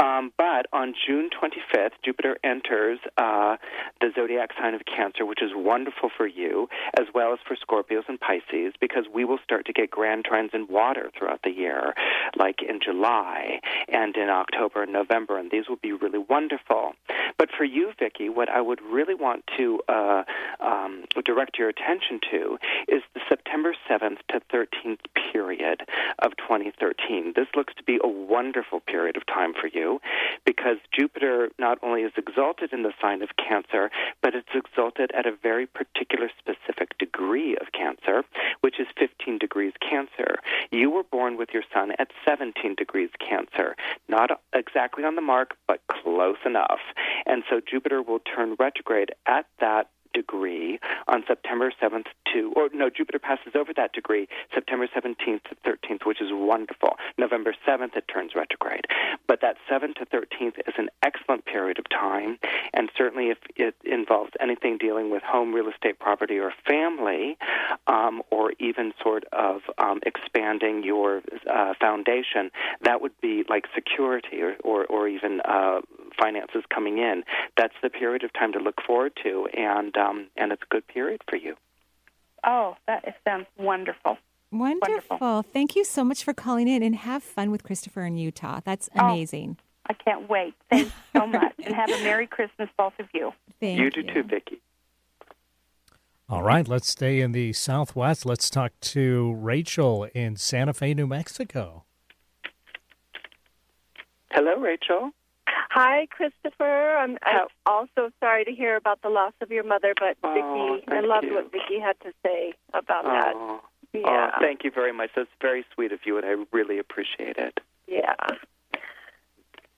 [0.00, 3.56] Um, but on June 25th, Jupiter enters uh,
[4.00, 8.04] the zodiac sign of Cancer, which is wonderful for you, as well as for Scorpios
[8.08, 8.37] and Pisces,
[8.80, 11.94] because we will start to get grand trines in water throughout the year,
[12.36, 16.92] like in July and in October and November, and these will be really wonderful.
[17.38, 20.24] But for you, Vicki, what I would really want to uh,
[20.60, 25.00] um, direct your attention to is the September 7th to 13th
[25.32, 25.82] period
[26.18, 27.32] of 2013.
[27.36, 30.00] This looks to be a wonderful period of time for you
[30.44, 33.90] because Jupiter not only is exalted in the sign of Cancer,
[34.22, 38.24] but it's exalted at a very particular specific degree of Cancer,
[38.60, 40.36] which is 15 degrees Cancer.
[40.70, 43.76] You were born with your sun at 17 degrees Cancer.
[44.08, 46.80] Not exactly on the mark, but close enough.
[47.26, 52.90] And so Jupiter will turn retrograde at that degree on September 7th to, or no,
[52.90, 56.96] Jupiter passes over that degree September 17th to 13th, which is wonderful.
[57.16, 58.84] November 7th, it turns retrograde.
[59.26, 62.38] But that 7th to 13th is an excellent period of time,
[62.74, 67.36] and certainly if it involves anything dealing with home, real estate, property, or family,
[67.86, 72.50] um, or even sort of um, expanding your uh, foundation,
[72.82, 75.80] that would be like security or, or, or even uh,
[76.18, 77.24] finances coming in.
[77.56, 80.86] That's the period of time to look forward to, and um, and it's a good
[80.86, 81.56] period for you.
[82.44, 84.16] Oh, that is- sounds wonderful.
[84.50, 85.42] Wonderful.
[85.42, 88.60] Thank you so much for calling in and have fun with Christopher in Utah.
[88.64, 89.04] That's Oh.
[89.06, 89.58] amazing.
[89.90, 90.54] I can't wait.
[90.70, 93.32] Thanks so much, and have a Merry Christmas, both of you.
[93.60, 94.60] Thank you do too, Vicki.
[96.30, 98.26] All right, let's stay in the Southwest.
[98.26, 101.84] Let's talk to Rachel in Santa Fe, New Mexico.
[104.30, 105.10] Hello, Rachel.
[105.78, 106.96] Hi, Christopher.
[106.96, 110.90] I'm, I'm also sorry to hear about the loss of your mother, but Oh, Vicki,
[110.92, 111.34] I loved you.
[111.36, 113.34] what Vicki had to say about that.
[113.36, 113.60] Oh,
[113.94, 115.10] Yeah, oh, thank you very much.
[115.14, 117.60] That's very sweet of you, and I really appreciate it.
[117.86, 118.16] yeah.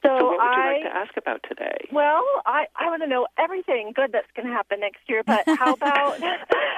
[0.03, 1.77] So, So, what would you I like to ask about today?
[1.93, 5.23] well, I I want to know everything good that's going to happen next year.
[5.27, 6.15] But how about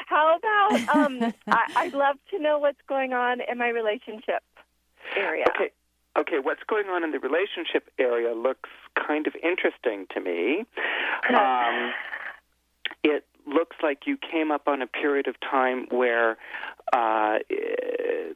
[0.07, 1.33] how about um?
[1.47, 4.43] I, I'd love to know what's going on in my relationship
[5.17, 5.45] area.
[5.55, 5.71] Okay.
[6.16, 10.64] Okay, what's going on in the relationship area looks kind of interesting to me.
[11.35, 11.92] Um,
[13.03, 16.33] it looks like you came up on a period of time where
[16.92, 17.38] uh,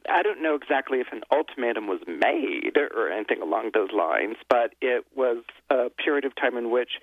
[0.09, 4.73] I don't know exactly if an ultimatum was made or anything along those lines, but
[4.81, 6.99] it was a period of time in which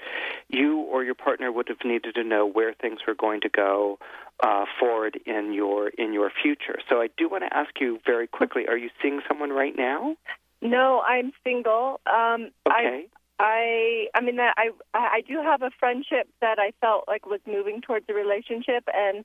[0.48, 3.98] you or your partner would have needed to know where things were going to go
[4.42, 6.78] uh, forward in your in your future.
[6.88, 10.16] So I do want to ask you very quickly: Are you seeing someone right now?
[10.64, 12.00] No, I'm single.
[12.07, 13.07] Um, Okay.
[13.07, 13.07] I,
[13.38, 17.40] I, I mean, that I, I do have a friendship that I felt like was
[17.46, 19.18] moving towards a relationship, and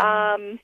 [0.00, 0.60] um,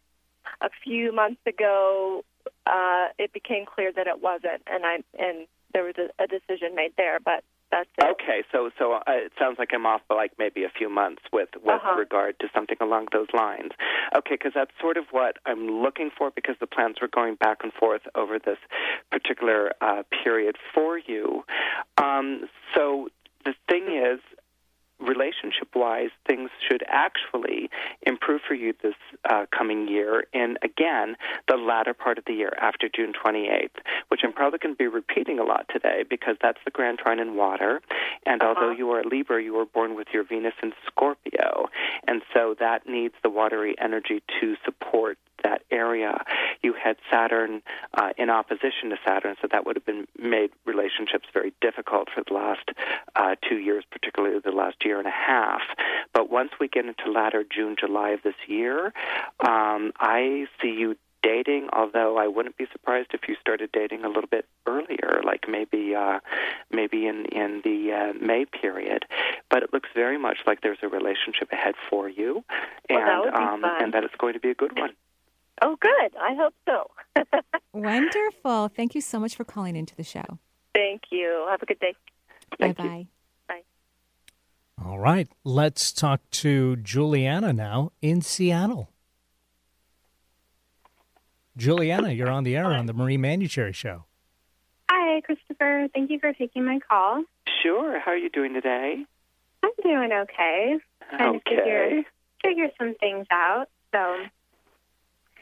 [0.60, 2.24] a few months ago,
[2.66, 6.74] uh, it became clear that it wasn't, and I, and there was a, a decision
[6.74, 7.18] made there.
[7.24, 7.42] But
[7.74, 8.04] that's it.
[8.22, 11.22] Okay, so so uh, it sounds like I'm off by like maybe a few months
[11.32, 11.98] with with Uh-huh.
[11.98, 13.72] regard to something along those lines.
[14.18, 17.58] Okay, because that's sort of what I'm looking for because the plans were going back
[17.64, 18.58] and forth over this
[19.10, 21.44] particular uh, period for you.
[21.98, 23.08] Um, so
[23.44, 24.20] the thing is.
[25.00, 27.68] Relationship wise, things should actually
[28.02, 28.94] improve for you this
[29.28, 30.24] uh, coming year.
[30.32, 31.16] And again,
[31.48, 33.76] the latter part of the year after June 28th,
[34.08, 37.18] which I'm probably going to be repeating a lot today because that's the Grand Trine
[37.18, 37.80] in water.
[38.24, 41.68] And although you are a Libra, you were born with your Venus in Scorpio.
[42.06, 46.24] And so that needs the watery energy to support that area.
[46.62, 47.62] You had Saturn
[47.94, 52.24] uh, in opposition to Saturn, so that would have been made relationships very difficult for
[52.26, 52.70] the last
[53.14, 55.62] uh, two years, particularly the last year and a half.
[56.12, 58.92] But once we get into latter June, July of this year,
[59.40, 64.08] um, I see you dating although I wouldn't be surprised if you started dating a
[64.08, 66.20] little bit earlier like maybe uh
[66.70, 69.06] maybe in in the uh, May period
[69.48, 72.44] but it looks very much like there's a relationship ahead for you
[72.90, 74.90] and Well, that um and that it's going to be a good one
[75.62, 76.16] Oh, good.
[76.20, 76.90] I hope so.
[77.72, 78.68] Wonderful.
[78.68, 80.24] Thank you so much for calling into the show.
[80.74, 81.46] Thank you.
[81.50, 81.94] Have a good day.
[82.58, 83.06] Bye bye.
[83.48, 83.62] Bye.
[84.84, 88.90] All right, let's talk to Juliana now in Seattle.
[91.56, 94.04] Juliana, you're on the air on the Marie Manuchehri Show.
[94.90, 95.88] Hi, Christopher.
[95.94, 97.22] Thank you for taking my call.
[97.62, 99.04] sure how are you doing today
[99.62, 100.76] I'm doing okay.
[101.16, 102.04] Trying to figure okay
[102.44, 103.66] figure some things out.
[103.92, 104.16] So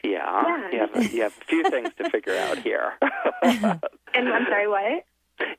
[0.03, 0.71] yeah, Yeah.
[0.71, 2.93] You, have a, you have a few things to figure out here
[3.43, 5.05] and I'm sorry, what?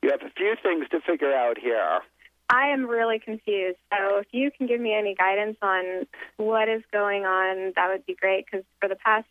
[0.01, 1.99] you have a few things to figure out here
[2.47, 3.79] I am really confused.
[3.91, 6.05] So if you can give me any guidance on
[6.37, 8.45] what is going on, that would be great.
[8.45, 9.25] Because for the past,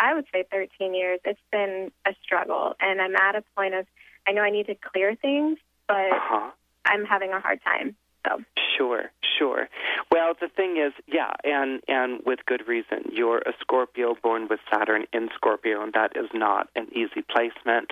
[0.00, 3.86] I would say 13 years, it's been a struggle, and I'm at a point of
[4.26, 6.50] I know I need to clear things, but uh-huh
[6.86, 7.96] I'm having a hard time.
[8.26, 8.42] So
[8.76, 9.68] Sure, sure.
[10.12, 13.10] Well, the thing is, yeah, and and with good reason.
[13.10, 17.90] You're a Scorpio born with Saturn in Scorpio, and that is not an easy placement.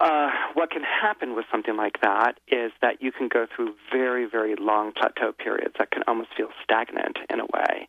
[0.00, 4.26] Uh, what can happen with something like that is that you can go through very,
[4.26, 7.88] very long plateau periods that can almost feel stagnant in a way.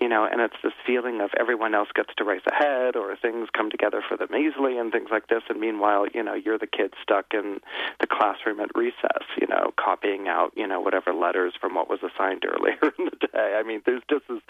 [0.00, 3.48] You know, and it's this feeling of everyone else gets to race ahead or things
[3.56, 5.42] come together for them easily and things like this.
[5.48, 7.60] And meanwhile, you know, you're the kid stuck in
[8.00, 12.00] the classroom at recess, you know, copying out, you know, whatever letters from what was
[12.02, 13.56] assigned earlier in the day.
[13.58, 14.42] I mean, there's just this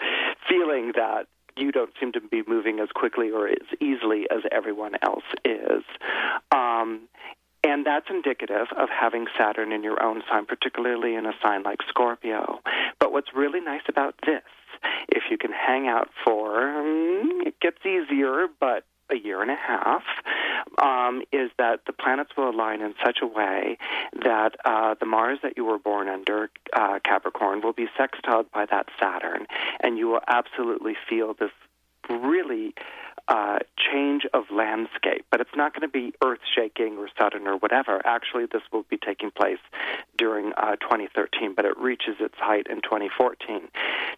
[0.47, 4.93] feeling that you don't seem to be moving as quickly or as easily as everyone
[5.01, 5.83] else is.
[6.51, 7.07] Um,
[7.63, 11.79] and that's indicative of having Saturn in your own sign, particularly in a sign like
[11.87, 12.59] Scorpio.
[12.99, 14.41] But what's really nice about this,
[15.09, 19.55] if you can hang out for, um, it gets easier, but a year and a
[19.55, 20.03] half,
[20.81, 23.77] um, is that the planets will align in such a way
[24.23, 28.65] that uh, the Mars that you were born under, uh, Capricorn, will be sextiled by
[28.65, 29.47] that Saturn,
[29.81, 31.51] and you will absolutely feel this
[32.09, 32.73] really
[33.31, 37.55] uh, change of landscape, but it's not going to be earth shaking or sudden or
[37.55, 38.01] whatever.
[38.05, 39.59] Actually, this will be taking place
[40.17, 43.69] during uh, 2013, but it reaches its height in 2014.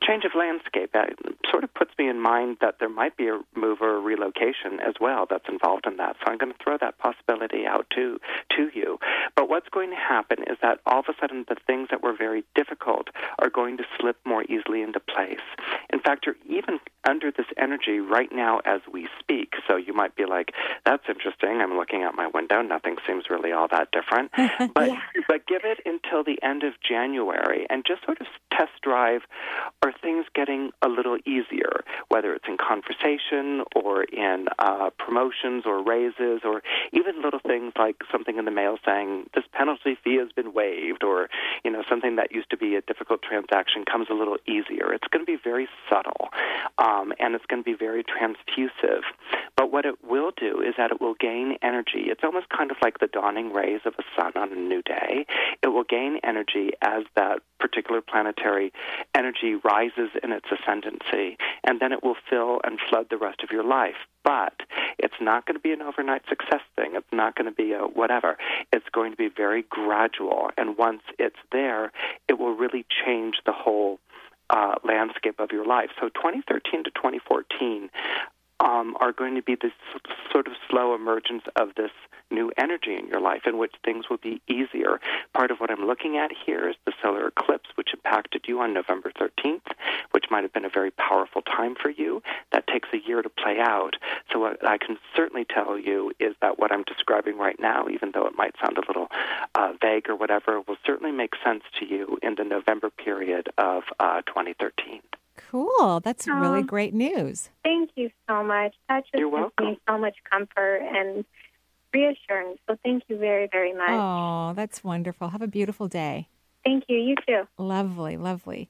[0.01, 1.05] Change of landscape uh,
[1.51, 4.79] sort of puts me in mind that there might be a move or a relocation
[4.79, 6.15] as well that's involved in that.
[6.19, 8.19] So I'm going to throw that possibility out to
[8.57, 8.97] to you.
[9.35, 12.15] But what's going to happen is that all of a sudden the things that were
[12.17, 15.45] very difficult are going to slip more easily into place.
[15.91, 19.53] In fact, you're even under this energy right now as we speak.
[19.67, 20.53] So you might be like,
[20.85, 21.61] "That's interesting.
[21.61, 22.61] I'm looking out my window.
[22.61, 24.31] Nothing seems really all that different."
[24.73, 24.91] but
[25.27, 29.21] but give it until the end of January and just sort of test drive:
[29.81, 35.83] Are things getting a little easier, whether it's in conversation or in uh, promotions or
[35.83, 36.61] raises or
[36.91, 41.03] even little things like something in the mail saying this penalty fee has been waived
[41.03, 41.29] or
[41.63, 44.93] you know something that used to be a difficult transaction comes a little easier.
[44.93, 46.29] It's going to be very subtle
[46.77, 48.82] um, and it's going to be very transfusive.
[49.55, 52.05] But what it will do is that it will gain energy.
[52.07, 55.25] It's almost kind of like the dawning rays of a sun on a new day.
[55.61, 58.73] It will gain energy as that particular planetary
[59.15, 63.51] energy rises in its ascendancy, and then it will fill and flood the rest of
[63.51, 63.95] your life.
[64.23, 64.53] But
[64.97, 66.91] it's not going to be an overnight success thing.
[66.95, 68.37] It's not going to be a whatever.
[68.71, 71.91] It's going to be very gradual, and once it's there,
[72.27, 73.99] it will really change the whole
[74.49, 75.89] uh, landscape of your life.
[75.99, 77.89] So 2013 to 2014
[78.63, 79.73] um, are going to be this
[80.31, 81.91] sort of slow emergence of this
[82.31, 84.99] new energy in your life in which things will be easier.
[85.33, 88.73] Part of what I'm looking at here is the solar eclipse, which impacted you on
[88.73, 89.67] November 13th,
[90.11, 92.23] which might have been a very powerful time for you.
[92.51, 93.95] That takes a year to play out.
[94.31, 98.11] So, what I can certainly tell you is that what I'm describing right now, even
[98.13, 99.09] though it might sound a little
[99.55, 103.83] uh, vague or whatever, will certainly make sense to you in the November period of
[103.99, 105.01] uh, 2013.
[105.53, 105.99] Cool.
[105.99, 107.51] That's um, really great news.
[107.63, 108.73] Thank you so much.
[108.89, 109.65] That just You're gives welcome.
[109.67, 111.23] me so much comfort and
[111.93, 112.59] reassurance.
[112.67, 113.91] So thank you very, very much.
[113.91, 115.29] Oh, that's wonderful.
[115.29, 116.27] Have a beautiful day.
[116.65, 116.97] Thank you.
[116.97, 117.43] You too.
[117.59, 118.67] Lovely, lovely.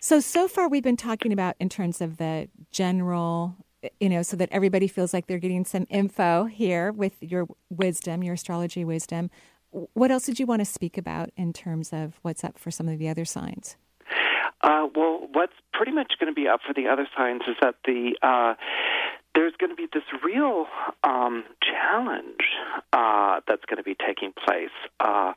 [0.00, 3.56] So, so far we've been talking about in terms of the general,
[4.00, 8.22] you know, so that everybody feels like they're getting some info here with your wisdom,
[8.24, 9.28] your astrology wisdom.
[9.72, 12.88] What else did you want to speak about in terms of what's up for some
[12.88, 13.76] of the other signs?
[14.64, 17.74] Uh, well, what's pretty much going to be up for the other signs is that
[17.84, 18.54] the uh,
[19.34, 20.66] there's going to be this real
[21.02, 22.40] um, challenge
[22.92, 25.32] uh, that's going to be taking place uh,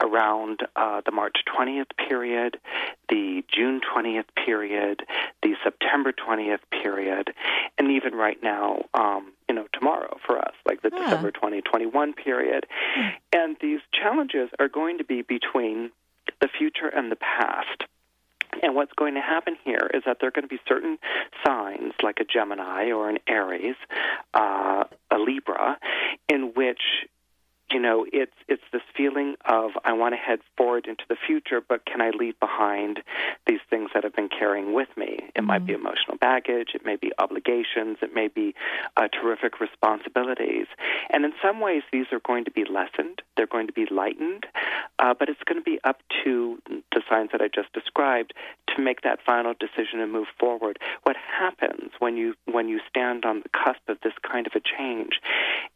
[0.00, 2.58] around uh, the March 20th period,
[3.08, 5.02] the June 20th period,
[5.42, 7.30] the September 20th period,
[7.76, 11.04] and even right now, um, you know, tomorrow for us, like the Ah.
[11.04, 12.66] December 2021 period.
[13.32, 15.90] And these challenges are going to be between
[16.40, 17.84] the future and the past.
[18.62, 20.98] And what's going to happen here is that there are going to be certain
[21.46, 23.76] signs, like a Gemini or an Aries,
[24.34, 25.78] uh, a Libra,
[26.28, 26.82] in which
[27.70, 31.60] you know it's it's this feeling of I want to head forward into the future,
[31.66, 33.00] but can I leave behind
[33.46, 35.30] these things that have been carrying with me?
[35.34, 38.54] It might be emotional baggage, it may be obligations, it may be
[38.96, 40.66] uh, terrific responsibilities,
[41.10, 43.22] and in some ways these are going to be lessened.
[43.36, 44.46] They're going to be lightened,
[44.98, 48.34] uh, but it's going to be up to the signs that I just described
[48.76, 50.78] to make that final decision and move forward.
[51.04, 54.60] What happens when you when you stand on the cusp of this kind of a
[54.60, 55.20] change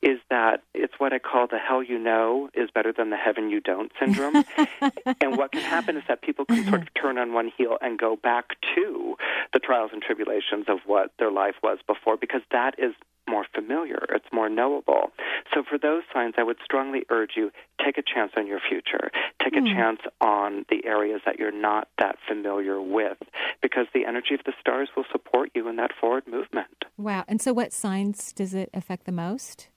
[0.03, 3.51] is that it's what I call the hell you know is better than the heaven
[3.51, 4.45] you don't syndrome.
[5.21, 7.07] and what can happen is that people can sort of mm-hmm.
[7.07, 9.17] turn on one heel and go back to
[9.53, 12.95] the trials and tribulations of what their life was before because that is
[13.29, 15.11] more familiar, it's more knowable.
[15.53, 17.51] So for those signs, I would strongly urge you
[17.85, 19.11] take a chance on your future.
[19.43, 19.75] Take a mm.
[19.75, 23.19] chance on the areas that you're not that familiar with
[23.63, 26.85] because the energy of the stars will support you in that forward movement.
[26.97, 27.25] Wow.
[27.27, 29.69] And so, what signs does it affect the most?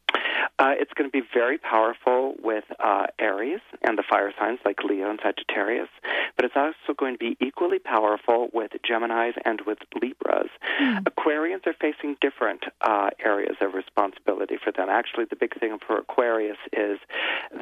[0.60, 4.84] Uh, it's going to be very powerful with uh, Aries and the fire signs like
[4.84, 5.90] Leo and Sagittarius,
[6.36, 10.50] but it's also going to be equally powerful with Geminis and with Libras.
[10.80, 14.90] Aquarians are facing different uh, areas of responsibility for them.
[14.90, 17.00] Actually, the big thing for Aquarius is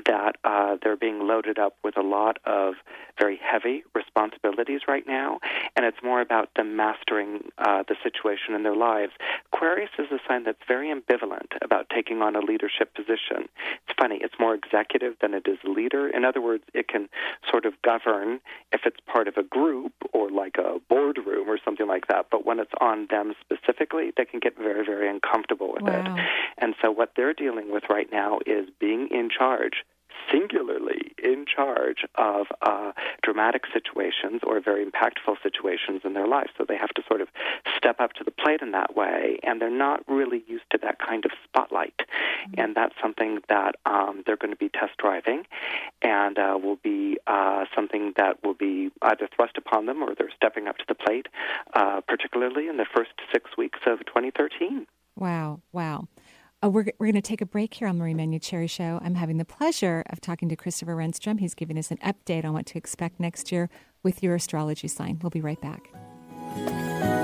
[0.06, 2.76] that uh, they're being loaded up with a lot of
[3.20, 5.40] very heavy responsibilities right now,
[5.76, 9.14] and it's more about them mastering uh, the situation in their lives.
[9.52, 13.48] Aquarius is a sign that's very ambivalent about taking on a leadership position.
[13.88, 16.08] It's funny, it's more executive than it is leader.
[16.08, 17.10] In other words, it can
[17.50, 18.40] sort of govern
[18.72, 22.46] if it's part of a group or like a boardroom or something like that, but
[22.46, 26.16] when it's on them specifically, they can get very, very uncomfortable with Wow.
[26.16, 26.26] it.
[26.58, 29.84] And so what they're dealing with right now is being in charge
[30.32, 32.92] singularly in charge of uh,
[33.24, 36.50] dramatic situations or very impactful situations in their life.
[36.58, 37.28] So they have to sort of
[37.76, 41.00] step up to the plate in that way, and they're not really used to that
[41.00, 42.00] kind of spotlight.
[42.58, 45.46] And that's something that um, they're going to be test driving,
[46.02, 50.32] and uh, will be uh, something that will be either thrust upon them or they're
[50.36, 51.28] stepping up to the plate,
[51.74, 54.88] uh, particularly in the first six weeks of 2013.
[55.18, 56.08] Wow, wow.
[56.66, 59.00] Uh, we're we're going to take a break here on the Marie Manuchehri Show.
[59.04, 61.40] I'm having the pleasure of talking to Christopher Renstrom.
[61.40, 63.70] He's giving us an update on what to expect next year
[64.02, 65.20] with your astrology sign.
[65.22, 67.15] We'll be right back.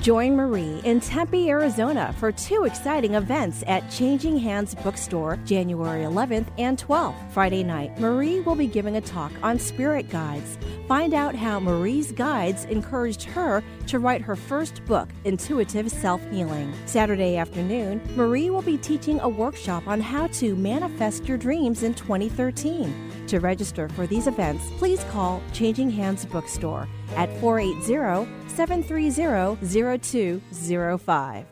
[0.00, 6.46] Join Marie in Tempe, Arizona for two exciting events at Changing Hands Bookstore, January 11th
[6.56, 7.14] and 12th.
[7.32, 10.56] Friday night, Marie will be giving a talk on spirit guides.
[10.88, 16.72] Find out how Marie's guides encouraged her to write her first book, Intuitive Self Healing.
[16.86, 21.92] Saturday afternoon, Marie will be teaching a workshop on how to manifest your dreams in
[21.92, 23.26] 2013.
[23.26, 29.66] To register for these events, please call Changing Hands Bookstore at 480 730
[29.98, 31.46] 0205.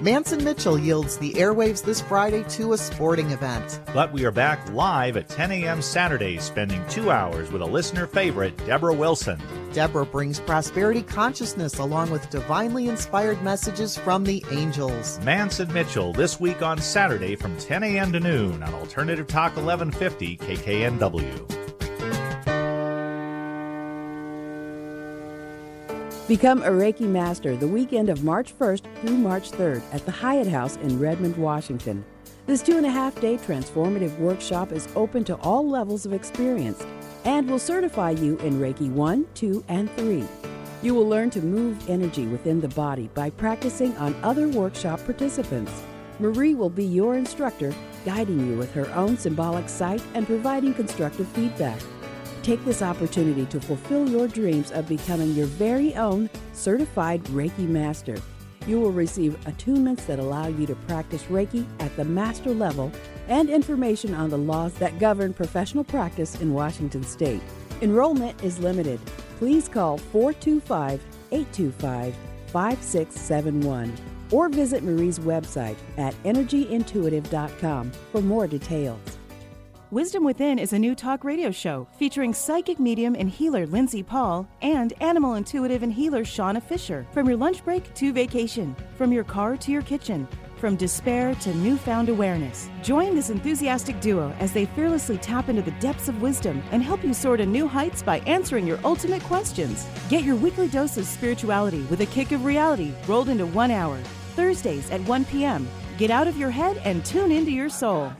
[0.00, 3.80] Manson Mitchell yields the airwaves this Friday to a sporting event.
[3.92, 5.82] But we are back live at 10 a.m.
[5.82, 9.42] Saturday, spending two hours with a listener favorite, Deborah Wilson.
[9.72, 15.18] Deborah brings prosperity consciousness along with divinely inspired messages from the angels.
[15.24, 18.12] Manson Mitchell this week on Saturday from 10 a.m.
[18.12, 21.57] to noon on Alternative Talk 1150 KKNW.
[26.28, 30.46] Become a Reiki Master the weekend of March 1st through March 3rd at the Hyatt
[30.46, 32.04] House in Redmond, Washington.
[32.44, 36.84] This two and a half day transformative workshop is open to all levels of experience
[37.24, 40.22] and will certify you in Reiki 1, 2, and 3.
[40.82, 45.72] You will learn to move energy within the body by practicing on other workshop participants.
[46.18, 47.74] Marie will be your instructor,
[48.04, 51.80] guiding you with her own symbolic sight and providing constructive feedback.
[52.48, 58.16] Take this opportunity to fulfill your dreams of becoming your very own certified Reiki master.
[58.66, 62.90] You will receive attunements that allow you to practice Reiki at the master level
[63.28, 67.42] and information on the laws that govern professional practice in Washington state.
[67.82, 68.98] Enrollment is limited.
[69.36, 72.14] Please call 425 825
[72.46, 73.94] 5671
[74.30, 79.17] or visit Marie's website at energyintuitive.com for more details.
[79.90, 84.46] Wisdom Within is a new talk radio show featuring psychic medium and healer Lindsay Paul
[84.60, 87.06] and animal intuitive and healer Shauna Fisher.
[87.10, 90.28] From your lunch break to vacation, from your car to your kitchen,
[90.58, 92.68] from despair to newfound awareness.
[92.82, 97.02] Join this enthusiastic duo as they fearlessly tap into the depths of wisdom and help
[97.02, 99.86] you soar to new heights by answering your ultimate questions.
[100.10, 103.96] Get your weekly dose of spirituality with a kick of reality rolled into one hour.
[104.36, 105.66] Thursdays at 1 p.m.
[105.96, 108.12] Get out of your head and tune into your soul.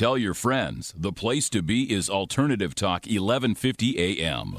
[0.00, 4.58] Tell your friends the place to be is Alternative Talk 1150 AM.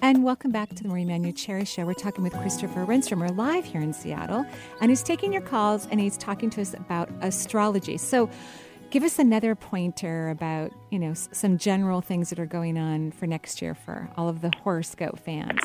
[0.00, 1.84] And welcome back to the Marie Manuchehri Show.
[1.84, 3.18] We're talking with Christopher Renstrom.
[3.18, 4.46] We're live here in Seattle,
[4.80, 7.98] and he's taking your calls and he's talking to us about astrology.
[7.98, 8.30] So,
[8.90, 13.26] give us another pointer about you know some general things that are going on for
[13.26, 15.58] next year for all of the horoscope fans.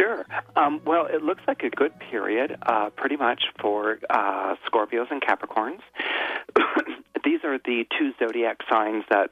[0.00, 0.24] Sure.
[0.56, 5.20] Um, well, it looks like a good period, uh, pretty much for uh, Scorpios and
[5.20, 5.80] Capricorns.
[7.22, 9.28] These are the two zodiac signs that,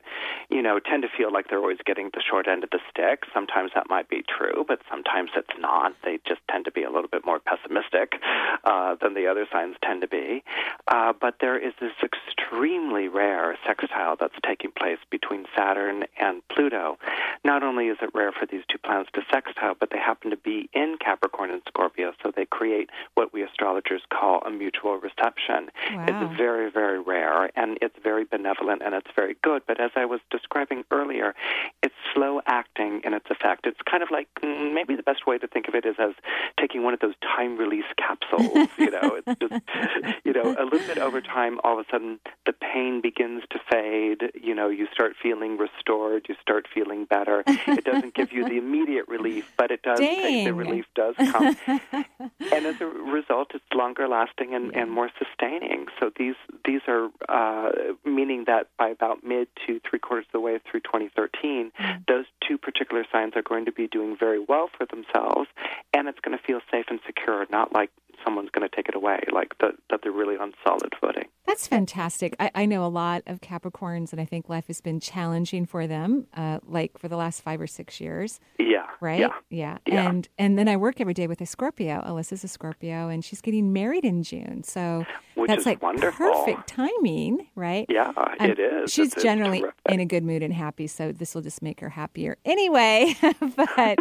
[0.50, 3.22] you know, tend to feel like they're always getting the short end of the stick.
[3.32, 5.94] Sometimes that might be true, but sometimes it's not.
[6.04, 8.20] They just tend to be a little bit more pessimistic
[8.64, 10.44] uh, than the other signs tend to be.
[10.86, 16.98] Uh, but there is this extremely rare sextile that's taking place between Saturn and Pluto.
[17.42, 20.36] Not only is it rare for these two planets to sextile, but they happen to
[20.36, 25.70] be in Capricorn and Scorpio, so they create what we astrologers call a mutual reception.
[25.92, 26.06] Wow.
[26.08, 29.62] It's very, very rare, and it's very benevolent and it's very good.
[29.66, 31.34] But as I was describing earlier,
[31.82, 33.66] it's slow acting in its effect.
[33.66, 36.14] It's kind of like mm, maybe the best way to think of it is as
[36.58, 38.68] taking one of those time release capsules.
[38.78, 39.62] you know, it's just
[40.24, 41.60] you know a little bit over time.
[41.64, 44.32] All of a sudden, the pain begins to fade.
[44.34, 46.26] You know, you start feeling restored.
[46.28, 47.42] You start feeling better.
[47.46, 49.98] It doesn't give you the immediate relief, but it does.
[49.98, 50.47] Dang.
[50.48, 55.86] The relief does come, and as a result, it's longer lasting and, and more sustaining.
[55.98, 56.34] So these
[56.64, 57.70] these are uh,
[58.04, 61.72] meaning that by about mid to three quarters of the way through 2013,
[62.06, 65.48] those two particular signs are going to be doing very well for themselves,
[65.92, 67.90] and it's going to feel safe and secure, not like
[68.24, 71.24] someone's going to take it away, like the, that they're really on solid footing.
[71.46, 72.36] That's fantastic.
[72.38, 75.86] I, I know a lot of Capricorns, and I think life has been challenging for
[75.86, 78.38] them, uh, like for the last five or six years.
[78.58, 78.86] Yeah.
[79.00, 79.20] Right.
[79.20, 79.28] Yeah.
[79.50, 79.78] yeah.
[79.86, 80.08] Yeah.
[80.08, 82.02] And and then I work every day with a Scorpio.
[82.06, 84.62] Alyssa's a Scorpio, and she's getting married in June.
[84.64, 85.04] So
[85.34, 86.26] Which that's is like wonderful.
[86.26, 87.86] perfect timing, right?
[87.88, 88.92] Yeah, Um, it is.
[88.92, 89.80] She's it's generally terrific.
[89.90, 93.14] in a good mood and happy, so this will just make her happier anyway.
[93.76, 93.98] but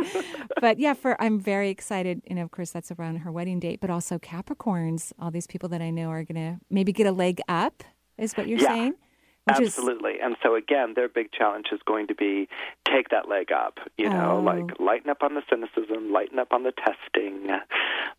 [0.62, 3.80] but yeah, for I'm very excited, and of course that's around her wedding date.
[3.82, 7.40] But also Capricorns, all these people that I know are gonna maybe get a leg
[7.48, 7.84] up,
[8.18, 8.68] is what you're Yeah.
[8.74, 8.94] saying.
[9.46, 10.20] Which is- Absolutely.
[10.20, 12.50] And so again, their big challenge is going to be
[12.86, 14.40] take that leg up, you know, Oh.
[14.42, 17.48] like lighten up on the cynicism, lighten up on the testing,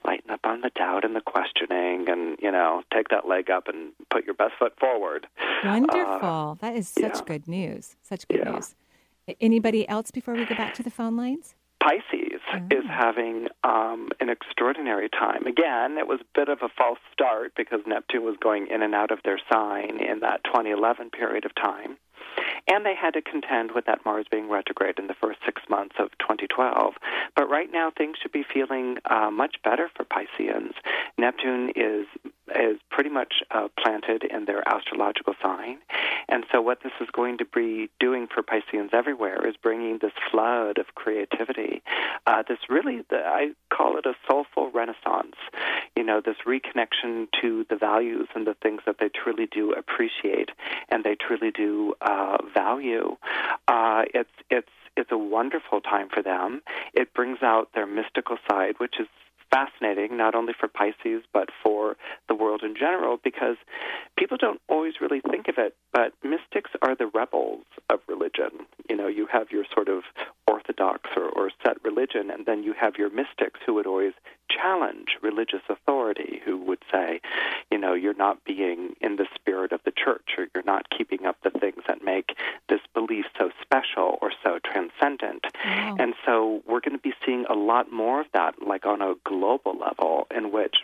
[0.06, 3.68] lighten up on the doubt and the questioning and, you know, take that leg up
[3.68, 5.26] and put your best foot forward.
[5.64, 6.28] Wonderful.
[6.28, 7.24] Uh, that is such yeah.
[7.26, 7.96] good news.
[8.00, 8.52] Such good Yeah.
[8.52, 8.74] news.
[9.38, 11.54] Anybody else before we go back to the phone lines?
[11.82, 15.46] Pisces is having um, an extraordinary time.
[15.46, 18.94] Again, it was a bit of a false start because Neptune was going in and
[18.94, 21.96] out of their sign in that 2011 period of time.
[22.66, 25.96] And they had to contend with that Mars being retrograde in the first six months
[25.98, 26.94] of 2012.
[27.34, 30.74] But right now, things should be feeling uh, much better for Pisceans.
[31.16, 32.06] Neptune is
[32.54, 35.78] is pretty much uh, planted in their astrological sign,
[36.28, 40.12] and so what this is going to be doing for Pisceans everywhere is bringing this
[40.30, 41.82] flood of creativity.
[42.26, 45.36] Uh, this really, the, I call it a soulful renaissance.
[45.96, 50.50] You know, this reconnection to the values and the things that they truly do appreciate
[50.88, 51.94] and they truly do.
[52.08, 53.16] Uh, value.
[53.66, 56.62] Uh, it's it's it's a wonderful time for them.
[56.94, 59.08] It brings out their mystical side, which is
[59.50, 61.96] fascinating not only for Pisces but for
[62.28, 63.56] the world in general because
[64.18, 68.66] people don't always really think of it, but mystics are the rebels of religion.
[68.88, 70.02] You know, you have your sort of
[70.46, 74.12] orthodox or, or set religion, and then you have your mystics who would always
[74.50, 77.20] challenge religious authority, who would say,
[77.70, 81.26] you know, you're not being in the spirit of the church, or you're not keeping
[81.26, 82.36] up the things that make
[82.68, 85.44] this belief so special or so transcendent.
[85.64, 85.96] Wow.
[85.98, 89.14] And so we're going to be seeing a lot more of that, like on a
[89.24, 90.74] global level, in which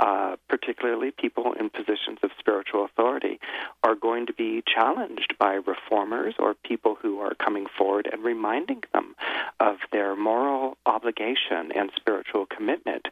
[0.00, 3.38] uh, particularly people in positions of spiritual authority,
[3.84, 8.82] are going to be challenged by reformers or people who are coming forward and reminding
[8.94, 9.14] them
[9.60, 13.08] of their moral obligation and spiritual commitment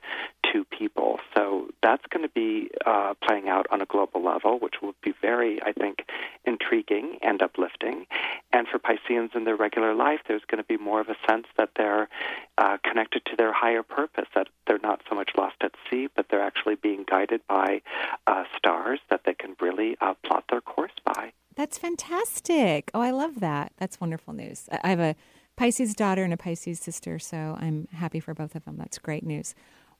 [0.51, 1.21] to people.
[1.37, 5.13] So that's going to be uh, playing out on a global level, which will be
[5.21, 5.99] very, I think,
[6.47, 8.07] intriguing and uplifting.
[8.51, 11.47] And for Pisceans in their regular life, there's going to be more of a sense
[11.59, 12.09] that they're
[12.57, 16.27] uh, connected to their higher purpose, that they're not so much lost at sea, but
[16.31, 17.83] they're actually being guided by
[18.27, 21.33] uh, stars that they can really uh, plot their course by.
[21.57, 22.91] That's fantastic.
[22.95, 23.73] Oh, I love that.
[23.79, 24.69] That's wonderful news.
[24.83, 25.17] I have a
[25.57, 28.77] Pisces daughter and a Pisces sister, so I'm happy for both of them.
[28.77, 29.55] That's great news.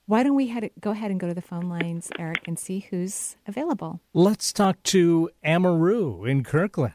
[0.05, 2.79] Why don't we head, go ahead and go to the phone lines, Eric, and see
[2.89, 3.99] who's available?
[4.13, 6.93] Let's talk to Amaru in Kirkland.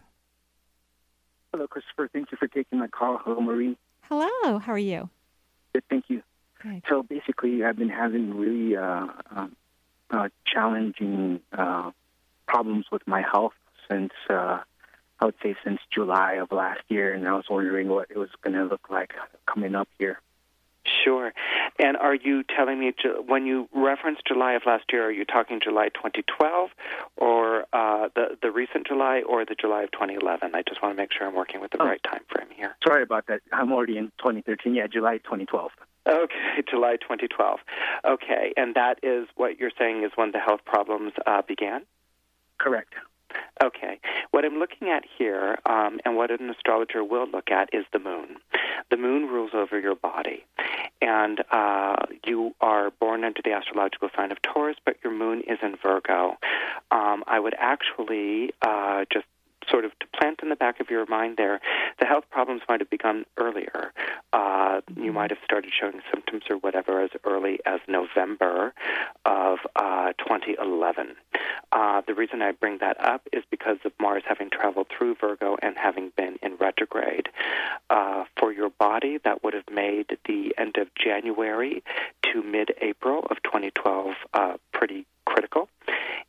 [1.53, 2.09] Hello, Christopher.
[2.13, 3.21] Thank you for taking my call.
[3.23, 3.77] Hello, Marie.
[4.09, 4.59] Hello.
[4.59, 5.11] How are you?
[5.75, 6.23] Good, thank you.
[6.61, 6.83] Good.
[6.89, 9.07] So basically, I've been having really uh,
[9.37, 9.47] uh,
[10.11, 11.91] uh, challenging uh,
[12.47, 13.55] problems with my health
[13.91, 14.61] since uh,
[15.21, 18.31] I would say since July of last year, and I was wondering what it was
[18.43, 19.13] going to look like
[19.47, 20.21] coming up here.
[21.05, 21.33] Sure.
[21.79, 22.93] And are you telling me
[23.27, 26.71] when you reference July of last year, are you talking July 2012
[27.17, 30.55] or uh, the the recent July or the July of 2011?
[30.55, 31.87] I just want to make sure I'm working with the oh.
[31.87, 32.77] right time frame here.
[32.87, 33.41] Sorry about that.
[33.53, 34.75] I'm already in 2013.
[34.75, 35.71] Yeah, July 2012.
[36.07, 37.61] Okay, July 2012.
[38.05, 41.83] Okay, and that is what you're saying is when the health problems uh, began?
[42.59, 42.95] Correct.
[43.63, 43.99] Okay.
[44.31, 47.99] What I'm looking at here, um, and what an astrologer will look at, is the
[47.99, 48.37] moon.
[48.91, 50.45] The moon rules over your body.
[51.01, 55.59] And uh, you are born under the astrological sign of Taurus, but your moon is
[55.63, 56.37] in Virgo.
[56.91, 59.27] Um, I would actually uh, just
[59.71, 61.61] sort of to plant in the back of your mind there,
[61.99, 63.93] the health problems might have begun earlier.
[64.33, 68.75] Uh, you might have started showing symptoms or whatever as early as November
[69.25, 71.15] of uh, 2011.
[71.73, 75.57] Uh, the reason I bring that up is because of Mars having traveled through Virgo
[75.63, 77.29] and having been in retrograde.
[77.91, 81.83] Uh, for your body, that would have made the end of January
[82.23, 85.69] to mid April of 2012 uh, pretty critical.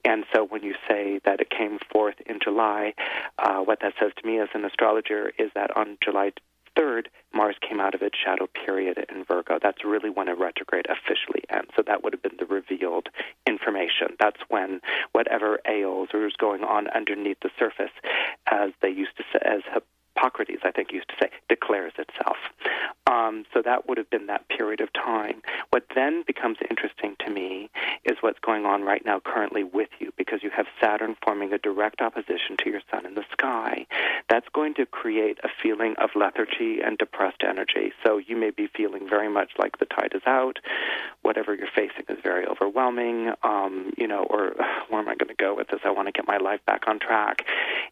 [0.04, 2.94] And so when you say that it came forth in July,
[3.40, 6.32] uh, what that says to me as an astrologer is that on July
[6.78, 9.58] 3rd, Mars came out of its shadow period in Virgo.
[9.62, 11.72] That's really when a retrograde officially ends.
[11.76, 13.10] So that would have been the revealed
[13.48, 14.16] information.
[14.20, 14.82] That's when
[15.14, 17.94] whatever ails or is going on underneath the surface,
[18.52, 22.38] as they used to say, as Hippocrates, I think, used to say, declares itself.
[23.26, 25.42] Um, so that would have been that period of time.
[25.70, 27.70] What then becomes interesting to me
[28.04, 31.58] is what's going on right now currently with you because you have Saturn forming a
[31.58, 33.86] direct opposition to your sun in the sky.
[34.30, 37.94] That's going to create a feeling of lethargy and depressed energy.
[38.06, 40.60] So you may be feeling very much like the tide is out.
[41.22, 44.54] Whatever you're facing is very overwhelming, um, you know, or
[44.90, 45.82] where am I going to go with this?
[45.84, 47.44] I want to get my life back on track.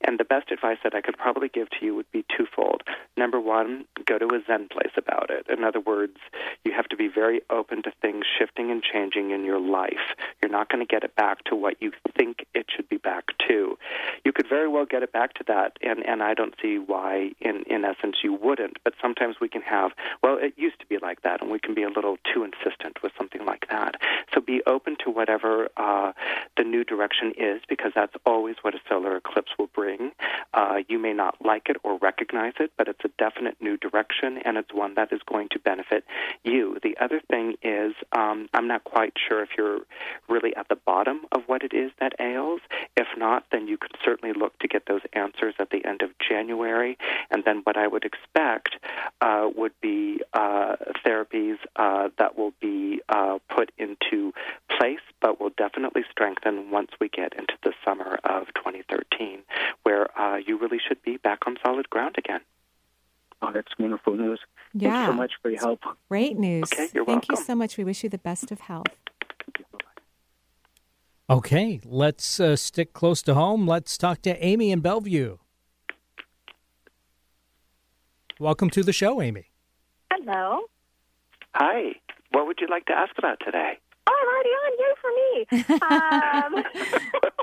[0.06, 2.84] And the best advice that I could probably give to you would be twofold.
[3.16, 5.48] Number one, go to a Zen place about it.
[5.50, 6.18] In other words,
[6.64, 10.16] you have to be very open to things shifting and changing in your life.
[10.42, 13.26] You're not going to get it back to what you think it should be back
[13.48, 13.78] to.
[14.26, 17.32] You could very well get it back to that, and, and I don't see why,
[17.40, 18.78] in, in essence, you wouldn't.
[18.84, 21.74] But sometimes we can have, well, it used to be like that, and we can
[21.74, 23.96] be a little too insistent with something like that.
[24.34, 26.14] So be open to whatever uh,
[26.58, 30.12] the new direction is, because that's always what a solar eclipse will bring.
[30.54, 34.40] Uh, you may not like it or recognize it, but it's a definite new direction,
[34.44, 36.04] and it's one that is going to benefit
[36.44, 36.78] you.
[36.84, 39.80] The other thing is, um, I'm not quite sure if you're
[40.28, 42.62] really at the bottom of what it is that ails.
[42.98, 46.10] If not, then you can certainly look to get those answers at the end of
[46.20, 46.98] January.
[47.32, 48.76] And then what I would expect
[49.22, 54.34] uh, would be uh, therapies uh, that will be uh, put into
[54.78, 59.40] place, but will definitely strengthen once we get into the summer of 2013,
[59.84, 62.42] where uh, you really should be back on solid ground again.
[63.44, 64.40] Oh, that's wonderful news.
[64.74, 65.02] Yeah.
[65.02, 65.82] you so much for your help.
[66.08, 66.72] Great news.
[66.74, 67.78] Okay, you're Thank you so much.
[67.78, 68.88] We wish you the best of health.
[71.30, 73.68] Okay, let's uh, stick close to home.
[73.68, 75.38] Let's talk to Amy in Bellevue.
[78.40, 79.52] Welcome to the show, Amy.
[80.12, 80.62] Hello.
[81.56, 81.96] Hi.
[82.32, 83.78] What would you like to ask about today?
[84.08, 84.72] Oh, I'm already on.
[84.80, 85.48] Yay for me.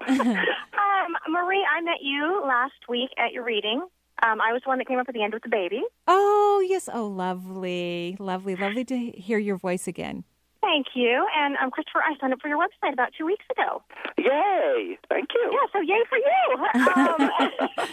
[0.19, 3.87] um, um, Marie, I met you last week at your reading.
[4.23, 5.83] Um, I was the one that came up at the end with the baby.
[6.07, 6.89] Oh, yes.
[6.93, 8.17] Oh, lovely.
[8.19, 8.57] Lovely.
[8.57, 10.25] Lovely to hear your voice again.
[10.61, 11.27] Thank you.
[11.37, 13.83] And um, Christopher, I signed up for your website about two weeks ago.
[14.19, 14.99] Yay!
[15.09, 15.51] Thank you.
[15.51, 16.57] Yeah, so yay for you.
[16.95, 17.31] Um,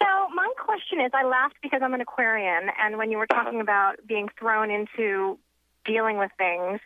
[0.00, 3.60] so my question is, I laughed because I'm an Aquarian, and when you were talking
[3.60, 5.38] about being thrown into
[5.84, 6.80] dealing with things,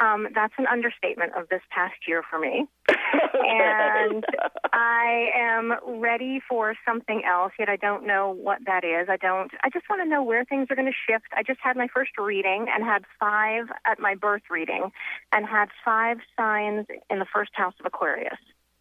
[0.00, 2.66] um, that's an understatement of this past year for me.
[2.88, 4.24] and
[4.72, 9.08] I am ready for something else, yet I don't know what that is.
[9.08, 9.50] I don't.
[9.62, 11.26] I just want to know where things are going to shift.
[11.36, 14.90] I just had my first reading and had five at my birth reading,
[15.32, 18.38] and had five signs in the first house of Aquarius.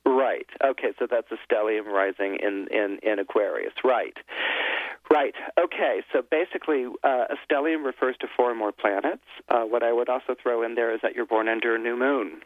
[0.08, 0.48] Right.
[0.64, 3.74] Okay, so that's a stellium rising in, in, in Aquarius.
[3.84, 4.16] Right.
[5.12, 5.34] Right.
[5.60, 9.24] Okay, so basically, uh, a stellium refers to four or more planets.
[9.50, 11.98] Uh, what I would also throw in there is that you're born under a new
[11.98, 12.42] moon.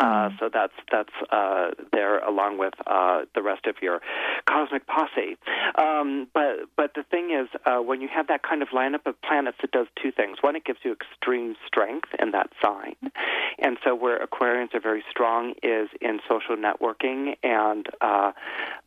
[0.00, 4.00] Uh, so that's that's uh, there along with uh, the rest of your
[4.48, 5.36] cosmic posse.
[5.78, 7.48] Um, but but the thing is,
[7.84, 10.38] when you have that kind of lineup of planets, it does two things.
[10.40, 12.96] One, it gives you extreme strength in that sign,
[13.58, 18.32] and so where Aquarians are very strong is in social networking and uh,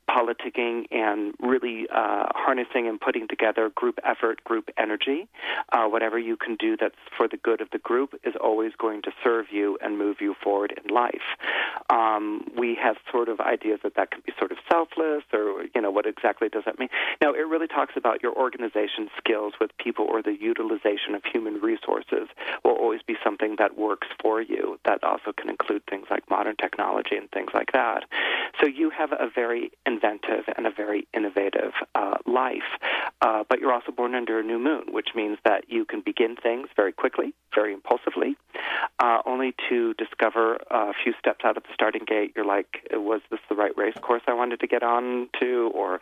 [0.10, 5.28] politicking and really uh, harnessing and putting together group effort, group energy.
[5.72, 9.02] Uh, whatever you can do that's for the good of the group is always going
[9.02, 11.14] to serve you and move you forward in life.
[11.90, 15.82] Um, we have sort of ideas that that can be sort of selfless, or you
[15.82, 16.90] know, what exactly does that mean?
[17.22, 21.56] Now, it really talks about your organization skills with people or the utilization of human
[21.56, 22.28] resources
[22.64, 24.80] will always be something that works for you.
[24.86, 28.04] That also can include things like modern technology and things like that.
[28.62, 32.72] So you have a very inventive and a very innovative uh, life,
[33.22, 36.36] uh, but you're also born under a new moon, which means that you can begin
[36.36, 38.36] things very quickly, very impulsively,
[39.00, 42.34] uh, only to discover a few steps out of the starting gate.
[42.36, 46.00] You're like, was this the right race course I wanted to get on to, or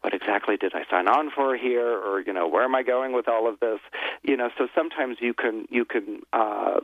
[0.00, 3.12] what exactly did I sign on for here, or you know, where am I going
[3.12, 3.80] with all of this?
[4.22, 6.80] You know, so sometimes you can you can uh,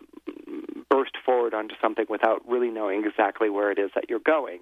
[0.91, 4.61] burst forward onto something without really knowing exactly where it is that you're going,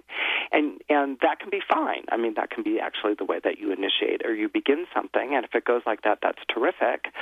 [0.52, 2.04] and and that can be fine.
[2.10, 5.34] I mean, that can be actually the way that you initiate or you begin something,
[5.34, 7.12] and if it goes like that, that's terrific.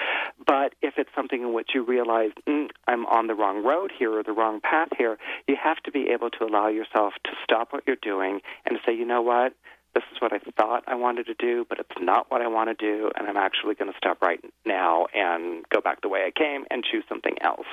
[0.47, 4.13] But if it's something in which you realize mm, I'm on the wrong road here
[4.19, 7.73] or the wrong path here, you have to be able to allow yourself to stop
[7.73, 9.55] what you're doing and say, you know what,
[9.95, 12.69] this is what I thought I wanted to do, but it's not what I want
[12.69, 16.25] to do, and I'm actually going to stop right now and go back the way
[16.27, 17.67] I came and choose something else.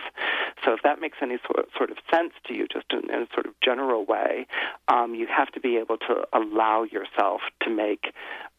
[0.63, 3.53] So, if that makes any sort of sense to you, just in a sort of
[3.63, 4.45] general way,
[4.88, 8.13] um, you have to be able to allow yourself to make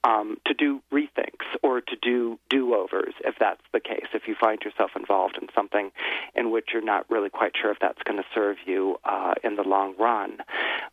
[0.04, 4.06] um, to do rethinks or to do do-overs if that's the case.
[4.12, 5.90] If you find yourself involved in something
[6.34, 9.56] in which you're not really quite sure if that's going to serve you uh, in
[9.56, 10.38] the long run,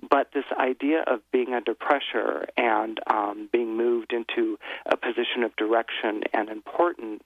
[0.10, 5.55] but this idea of being under pressure and um, being moved into a position of
[5.55, 7.24] direction and importance.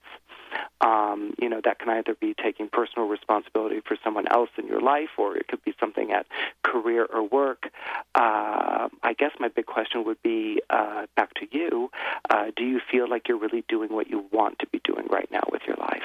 [0.80, 4.80] Um, you know, that can either be taking personal responsibility for someone else in your
[4.80, 6.26] life, or it could be something at
[6.62, 7.70] career or work.
[8.14, 11.90] Uh, I guess my big question would be uh, back to you.
[12.28, 15.30] Uh, do you feel like you're really doing what you want to be doing right
[15.30, 16.02] now with your life?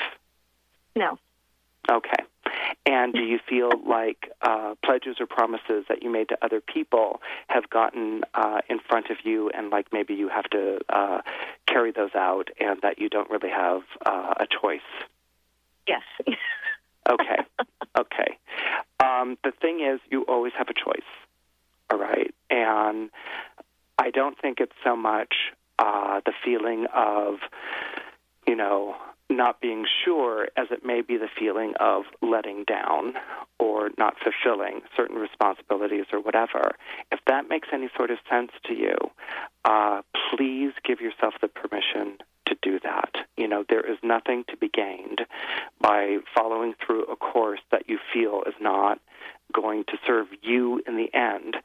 [0.95, 1.17] No.
[1.89, 2.23] Okay.
[2.85, 7.21] And do you feel like uh, pledges or promises that you made to other people
[7.47, 11.21] have gotten uh, in front of you, and like maybe you have to uh,
[11.67, 14.81] carry those out, and that you don't really have uh, a choice?
[15.87, 16.03] Yes.
[17.09, 17.39] Okay.
[17.97, 18.37] okay.
[18.99, 21.09] Um, the thing is, you always have a choice.
[21.89, 22.33] All right.
[22.49, 23.09] And
[23.97, 25.33] I don't think it's so much
[25.79, 27.35] uh, the feeling of,
[28.47, 28.95] you know,
[29.29, 33.13] not being sure as it may be the feeling of letting down
[33.59, 36.75] or not fulfilling certain responsibilities or whatever.
[37.11, 38.95] If that makes any sort of sense to you,
[39.65, 40.01] uh,
[40.31, 42.17] please give yourself the permission
[42.47, 43.15] to do that.
[43.37, 45.21] You know, there is nothing to be gained
[45.79, 48.99] by following through a course that you feel is not
[49.53, 51.57] going to serve you in the end.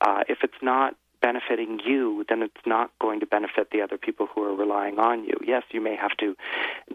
[0.00, 4.26] Uh, if it's not benefiting you, then it's not going to benefit the other people
[4.26, 5.34] who are relying on you.
[5.46, 6.36] Yes, you may have to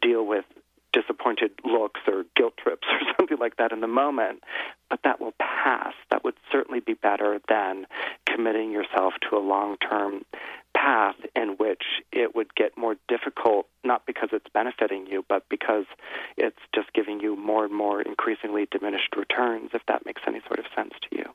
[0.01, 0.45] deal with
[0.93, 4.43] disappointed looks or guilt trips or something like that in the moment,
[4.89, 5.93] but that will pass.
[6.11, 7.85] That would certainly be better than
[8.25, 10.25] committing yourself to a long term
[10.73, 15.85] path in which it would get more difficult, not because it's benefiting you, but because
[16.37, 20.59] it's just giving you more and more increasingly diminished returns, if that makes any sort
[20.59, 21.25] of sense to you.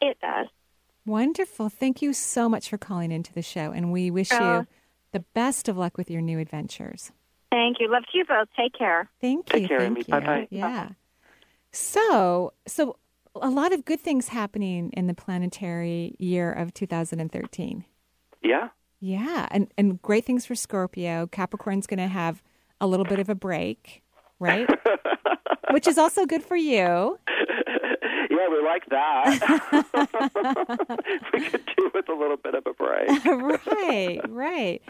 [0.00, 0.48] It does.
[1.06, 1.68] Wonderful.
[1.68, 4.38] Thank you so much for calling into the show, and we wish Oh.
[4.38, 4.64] you uh,
[5.12, 7.12] the best of luck with your new adventures.
[7.50, 7.88] Thank you.
[7.90, 8.48] Love to you both.
[8.56, 9.08] Take care.
[9.20, 9.68] Thank Take you.
[9.68, 10.04] care, thank Amy.
[10.06, 10.10] you.
[10.12, 10.48] Bye-bye.
[10.50, 10.88] Yeah.
[11.72, 12.96] So, so
[13.40, 17.84] a lot of good things happening in the planetary year of 2013.
[18.42, 18.68] Yeah.
[19.00, 21.26] Yeah, and and great things for Scorpio.
[21.26, 22.42] Capricorn's going to have
[22.80, 24.02] a little bit of a break,
[24.38, 24.66] right?
[25.72, 27.18] Which is also good for you.
[28.44, 29.40] Yeah, we like that.
[31.32, 33.24] we could do with a little bit of a break.
[33.76, 34.82] right, right,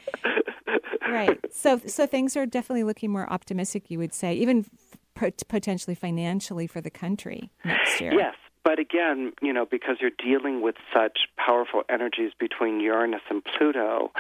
[1.09, 1.41] right.
[1.53, 3.91] So, so things are definitely looking more optimistic.
[3.91, 4.67] You would say, even
[5.15, 8.13] f- potentially financially for the country next year.
[8.15, 8.35] Yes,
[8.65, 14.11] but again, you know, because you're dealing with such powerful energies between Uranus and Pluto,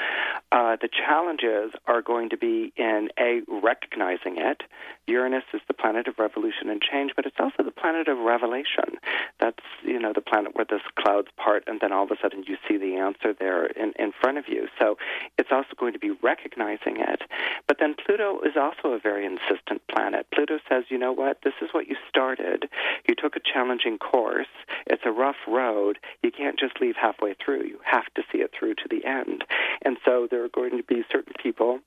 [0.52, 4.62] uh, the challenges are going to be in a recognizing it.
[5.06, 8.98] Uranus is the planet of revolution and change, but it's also the planet of revelation.
[9.40, 12.44] That's you know the planet where the clouds part, and then all of a sudden
[12.46, 14.68] you see the answer there in, in front of you.
[14.78, 14.96] So
[15.38, 17.22] it's also going to be recognizing it.
[17.66, 20.26] But then Pluto is also a very insistent planet.
[20.32, 22.68] Pluto says, you know what, this is what you started.
[23.08, 24.48] You took a challenging course.
[24.86, 25.98] It's a rough road.
[26.22, 27.64] You can't just leave halfway through.
[27.64, 29.44] You have to see it through to the end.
[29.84, 31.80] And so there are going to be certain people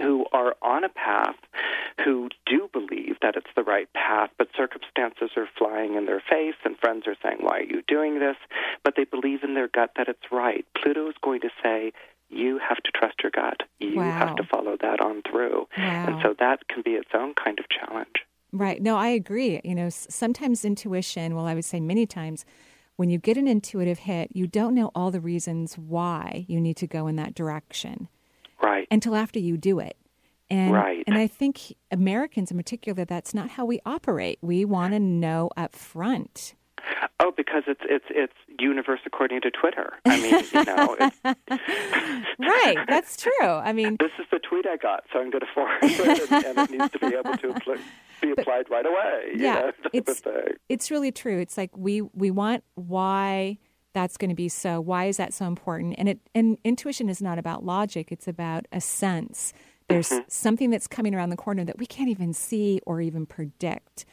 [0.00, 1.36] who are on a path
[2.04, 6.54] who do believe that it's the right path, but circumstances are flying in their face
[6.64, 8.36] and friends are saying, Why are you doing this?
[8.82, 10.66] But they believe in their gut that it's right.
[10.80, 11.92] Pluto is going to say,
[12.30, 13.62] you have to trust your gut.
[13.78, 14.10] You Wow.
[14.18, 15.68] have to follow that on through.
[15.76, 18.24] And so that can be its own kind of challenge.
[18.52, 18.82] Right.
[18.82, 19.60] No, I agree.
[19.62, 22.44] You know, sometimes intuition, well, I would say many times,
[22.96, 26.76] when you get an intuitive hit, you don't know all the reasons why you need
[26.78, 28.08] to go in that direction
[28.74, 28.88] Right.
[28.90, 29.96] until after you do it.
[30.50, 31.02] And, Right.
[31.06, 34.38] and I think Americans in particular, that's not how we operate.
[34.42, 36.54] We want to know up front.
[37.20, 39.94] Oh, because it's it's it's universe according to Twitter.
[40.04, 40.96] I mean, you know,
[42.38, 42.76] Right.
[42.88, 43.46] That's true.
[43.48, 46.44] I mean, this is the tweet I got, so I'm going to forward it, and,
[46.46, 47.76] and it needs to be able to apply,
[48.20, 49.30] be applied right away.
[49.34, 50.22] you yeah, know, it's
[50.68, 51.38] it's really true.
[51.38, 53.58] It's like we we want why
[53.94, 54.80] that's going to be so.
[54.80, 55.94] Why is that so important?
[55.96, 58.12] And it and intuition is not about logic.
[58.12, 59.52] It's about a sense.
[59.88, 60.22] There's Mm-hmm.
[60.28, 64.04] something that's coming around the corner that we can't even see or even predict.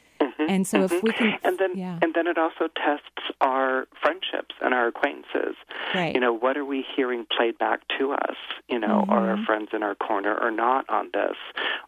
[0.50, 1.48] And so if we can, Mm-hmm.
[1.48, 3.06] and then yeah, and then it also tests
[3.42, 5.56] our friendships and our acquaintances.
[5.94, 6.14] Right.
[6.14, 8.36] You know, what are we hearing played back to us?
[8.70, 9.46] You know, are our Mhm.
[9.46, 11.36] friends in our corner or not on this?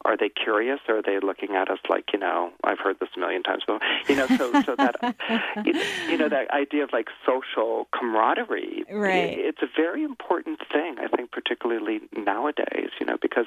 [0.06, 3.10] Are they curious or are they looking at us like, you know, I've heard this
[3.16, 3.80] a million times before.
[4.08, 4.95] You know, so so that
[5.66, 8.84] you, know that idea of like social camaraderie.
[8.91, 9.38] Right.
[9.38, 12.89] It's a very important thing, I think, particularly nowadays.
[12.99, 13.45] You know, because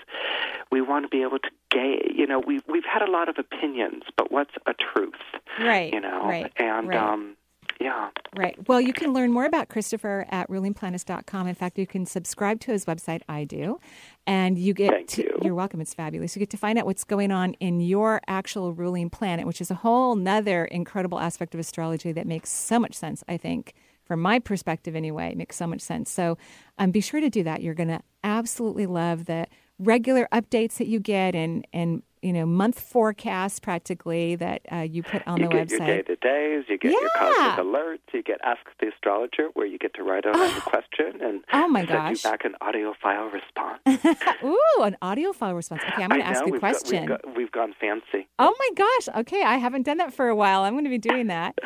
[0.71, 2.13] we want to be able to gauge.
[2.15, 5.15] You know, we we've had a lot of opinions, but what's a truth?
[5.61, 6.99] right, You know, right, and right.
[6.99, 7.37] um,
[7.81, 8.11] yeah.
[8.37, 8.57] Right.
[8.69, 11.47] Well, you can learn more about Christopher at rulingplanets.com.
[11.47, 13.79] In fact, you can subscribe to his website, I do.
[14.27, 15.39] And you get Thank to, you.
[15.43, 15.81] you're welcome.
[15.81, 16.35] It's fabulous.
[16.35, 19.71] You get to find out what's going on in your actual ruling planet, which is
[19.71, 23.75] a whole nother incredible aspect of astrology that makes so much sense, I think.
[24.05, 26.11] From my perspective, anyway, it makes so much sense.
[26.11, 26.39] So
[26.79, 27.61] um, be sure to do that.
[27.63, 29.47] You're going to absolutely love the
[29.79, 35.03] regular updates that you get and, and you know, month forecasts practically that uh, you
[35.05, 35.79] put on you the get website.
[35.79, 37.09] your day to days, you get your Yeah.
[37.57, 41.21] cosmic alerts, you get Ask the Astrologer, where you get to write out a question
[41.23, 42.25] and Oh, my send gosh.
[42.25, 43.81] you back an audio file response.
[44.45, 45.83] Ooh, an audio file response.
[45.93, 47.01] Okay, I'm going to ask know, a we've got- question.
[47.01, 48.27] we've, got, we've gone fancy.
[48.41, 49.17] Oh my gosh.
[49.21, 50.63] Okay, I haven't done that for a while.
[50.63, 51.57] I'm going to be doing that.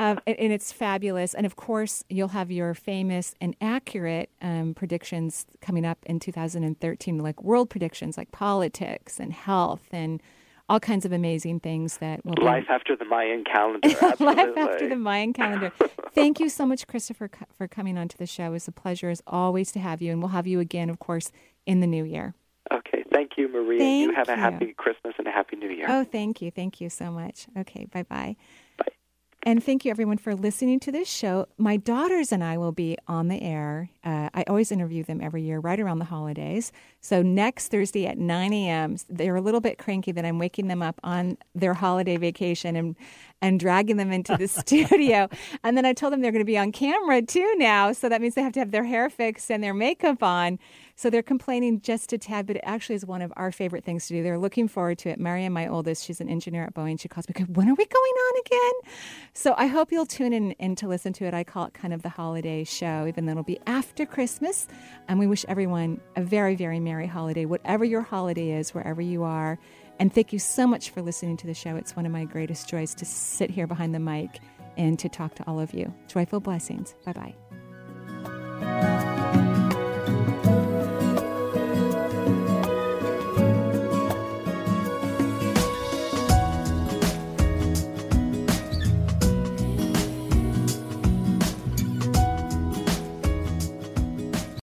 [0.00, 1.34] Um, and, and it's fabulous.
[1.34, 7.18] And of course, you'll have your famous and accurate um, predictions coming up in 2013,
[7.18, 10.22] like world predictions, like politics and health and
[10.70, 14.26] all kinds of amazing things that will be Life after the Mayan calendar, absolutely.
[14.26, 15.70] Life after the Mayan calendar.
[16.14, 17.28] Thank you so much, Christopher,
[17.58, 18.54] for coming onto the show.
[18.54, 20.12] It's a pleasure, as always, to have you.
[20.12, 21.30] And we'll have you again, of course,
[21.66, 22.34] in the new year.
[22.72, 23.78] Okay, thank you, Marie.
[23.78, 24.38] Thank you have a you.
[24.38, 25.86] happy Christmas and a happy New Year.
[25.88, 26.50] Oh, thank you.
[26.50, 27.48] Thank you so much.
[27.58, 28.36] Okay, bye bye.
[29.42, 31.46] And thank you, everyone, for listening to this show.
[31.56, 33.90] My daughters and I will be on the air.
[34.02, 36.72] Uh, I always interview them every year, right around the holidays.
[37.00, 40.80] So next Thursday at 9 a.m., they're a little bit cranky that I'm waking them
[40.82, 42.96] up on their holiday vacation and
[43.42, 45.28] and dragging them into the studio.
[45.64, 47.92] And then I told them they're going to be on camera too now.
[47.92, 50.58] So that means they have to have their hair fixed and their makeup on.
[50.94, 54.06] So they're complaining just a tad, but it actually is one of our favorite things
[54.08, 54.22] to do.
[54.22, 55.18] They're looking forward to it.
[55.18, 57.00] Marianne, my oldest, she's an engineer at Boeing.
[57.00, 58.92] She calls me, when are we going on again?
[59.32, 61.32] So I hope you'll tune in and to listen to it.
[61.32, 63.60] I call it kind of the holiday show, even though it'll be
[63.90, 64.68] after Christmas.
[65.08, 69.24] And we wish everyone a very, very merry holiday, whatever your holiday is, wherever you
[69.24, 69.58] are.
[69.98, 71.74] And thank you so much for listening to the show.
[71.74, 74.38] It's one of my greatest joys to sit here behind the mic
[74.76, 75.92] and to talk to all of you.
[76.06, 76.94] Joyful blessings.
[77.04, 77.34] Bye
[78.62, 78.96] bye.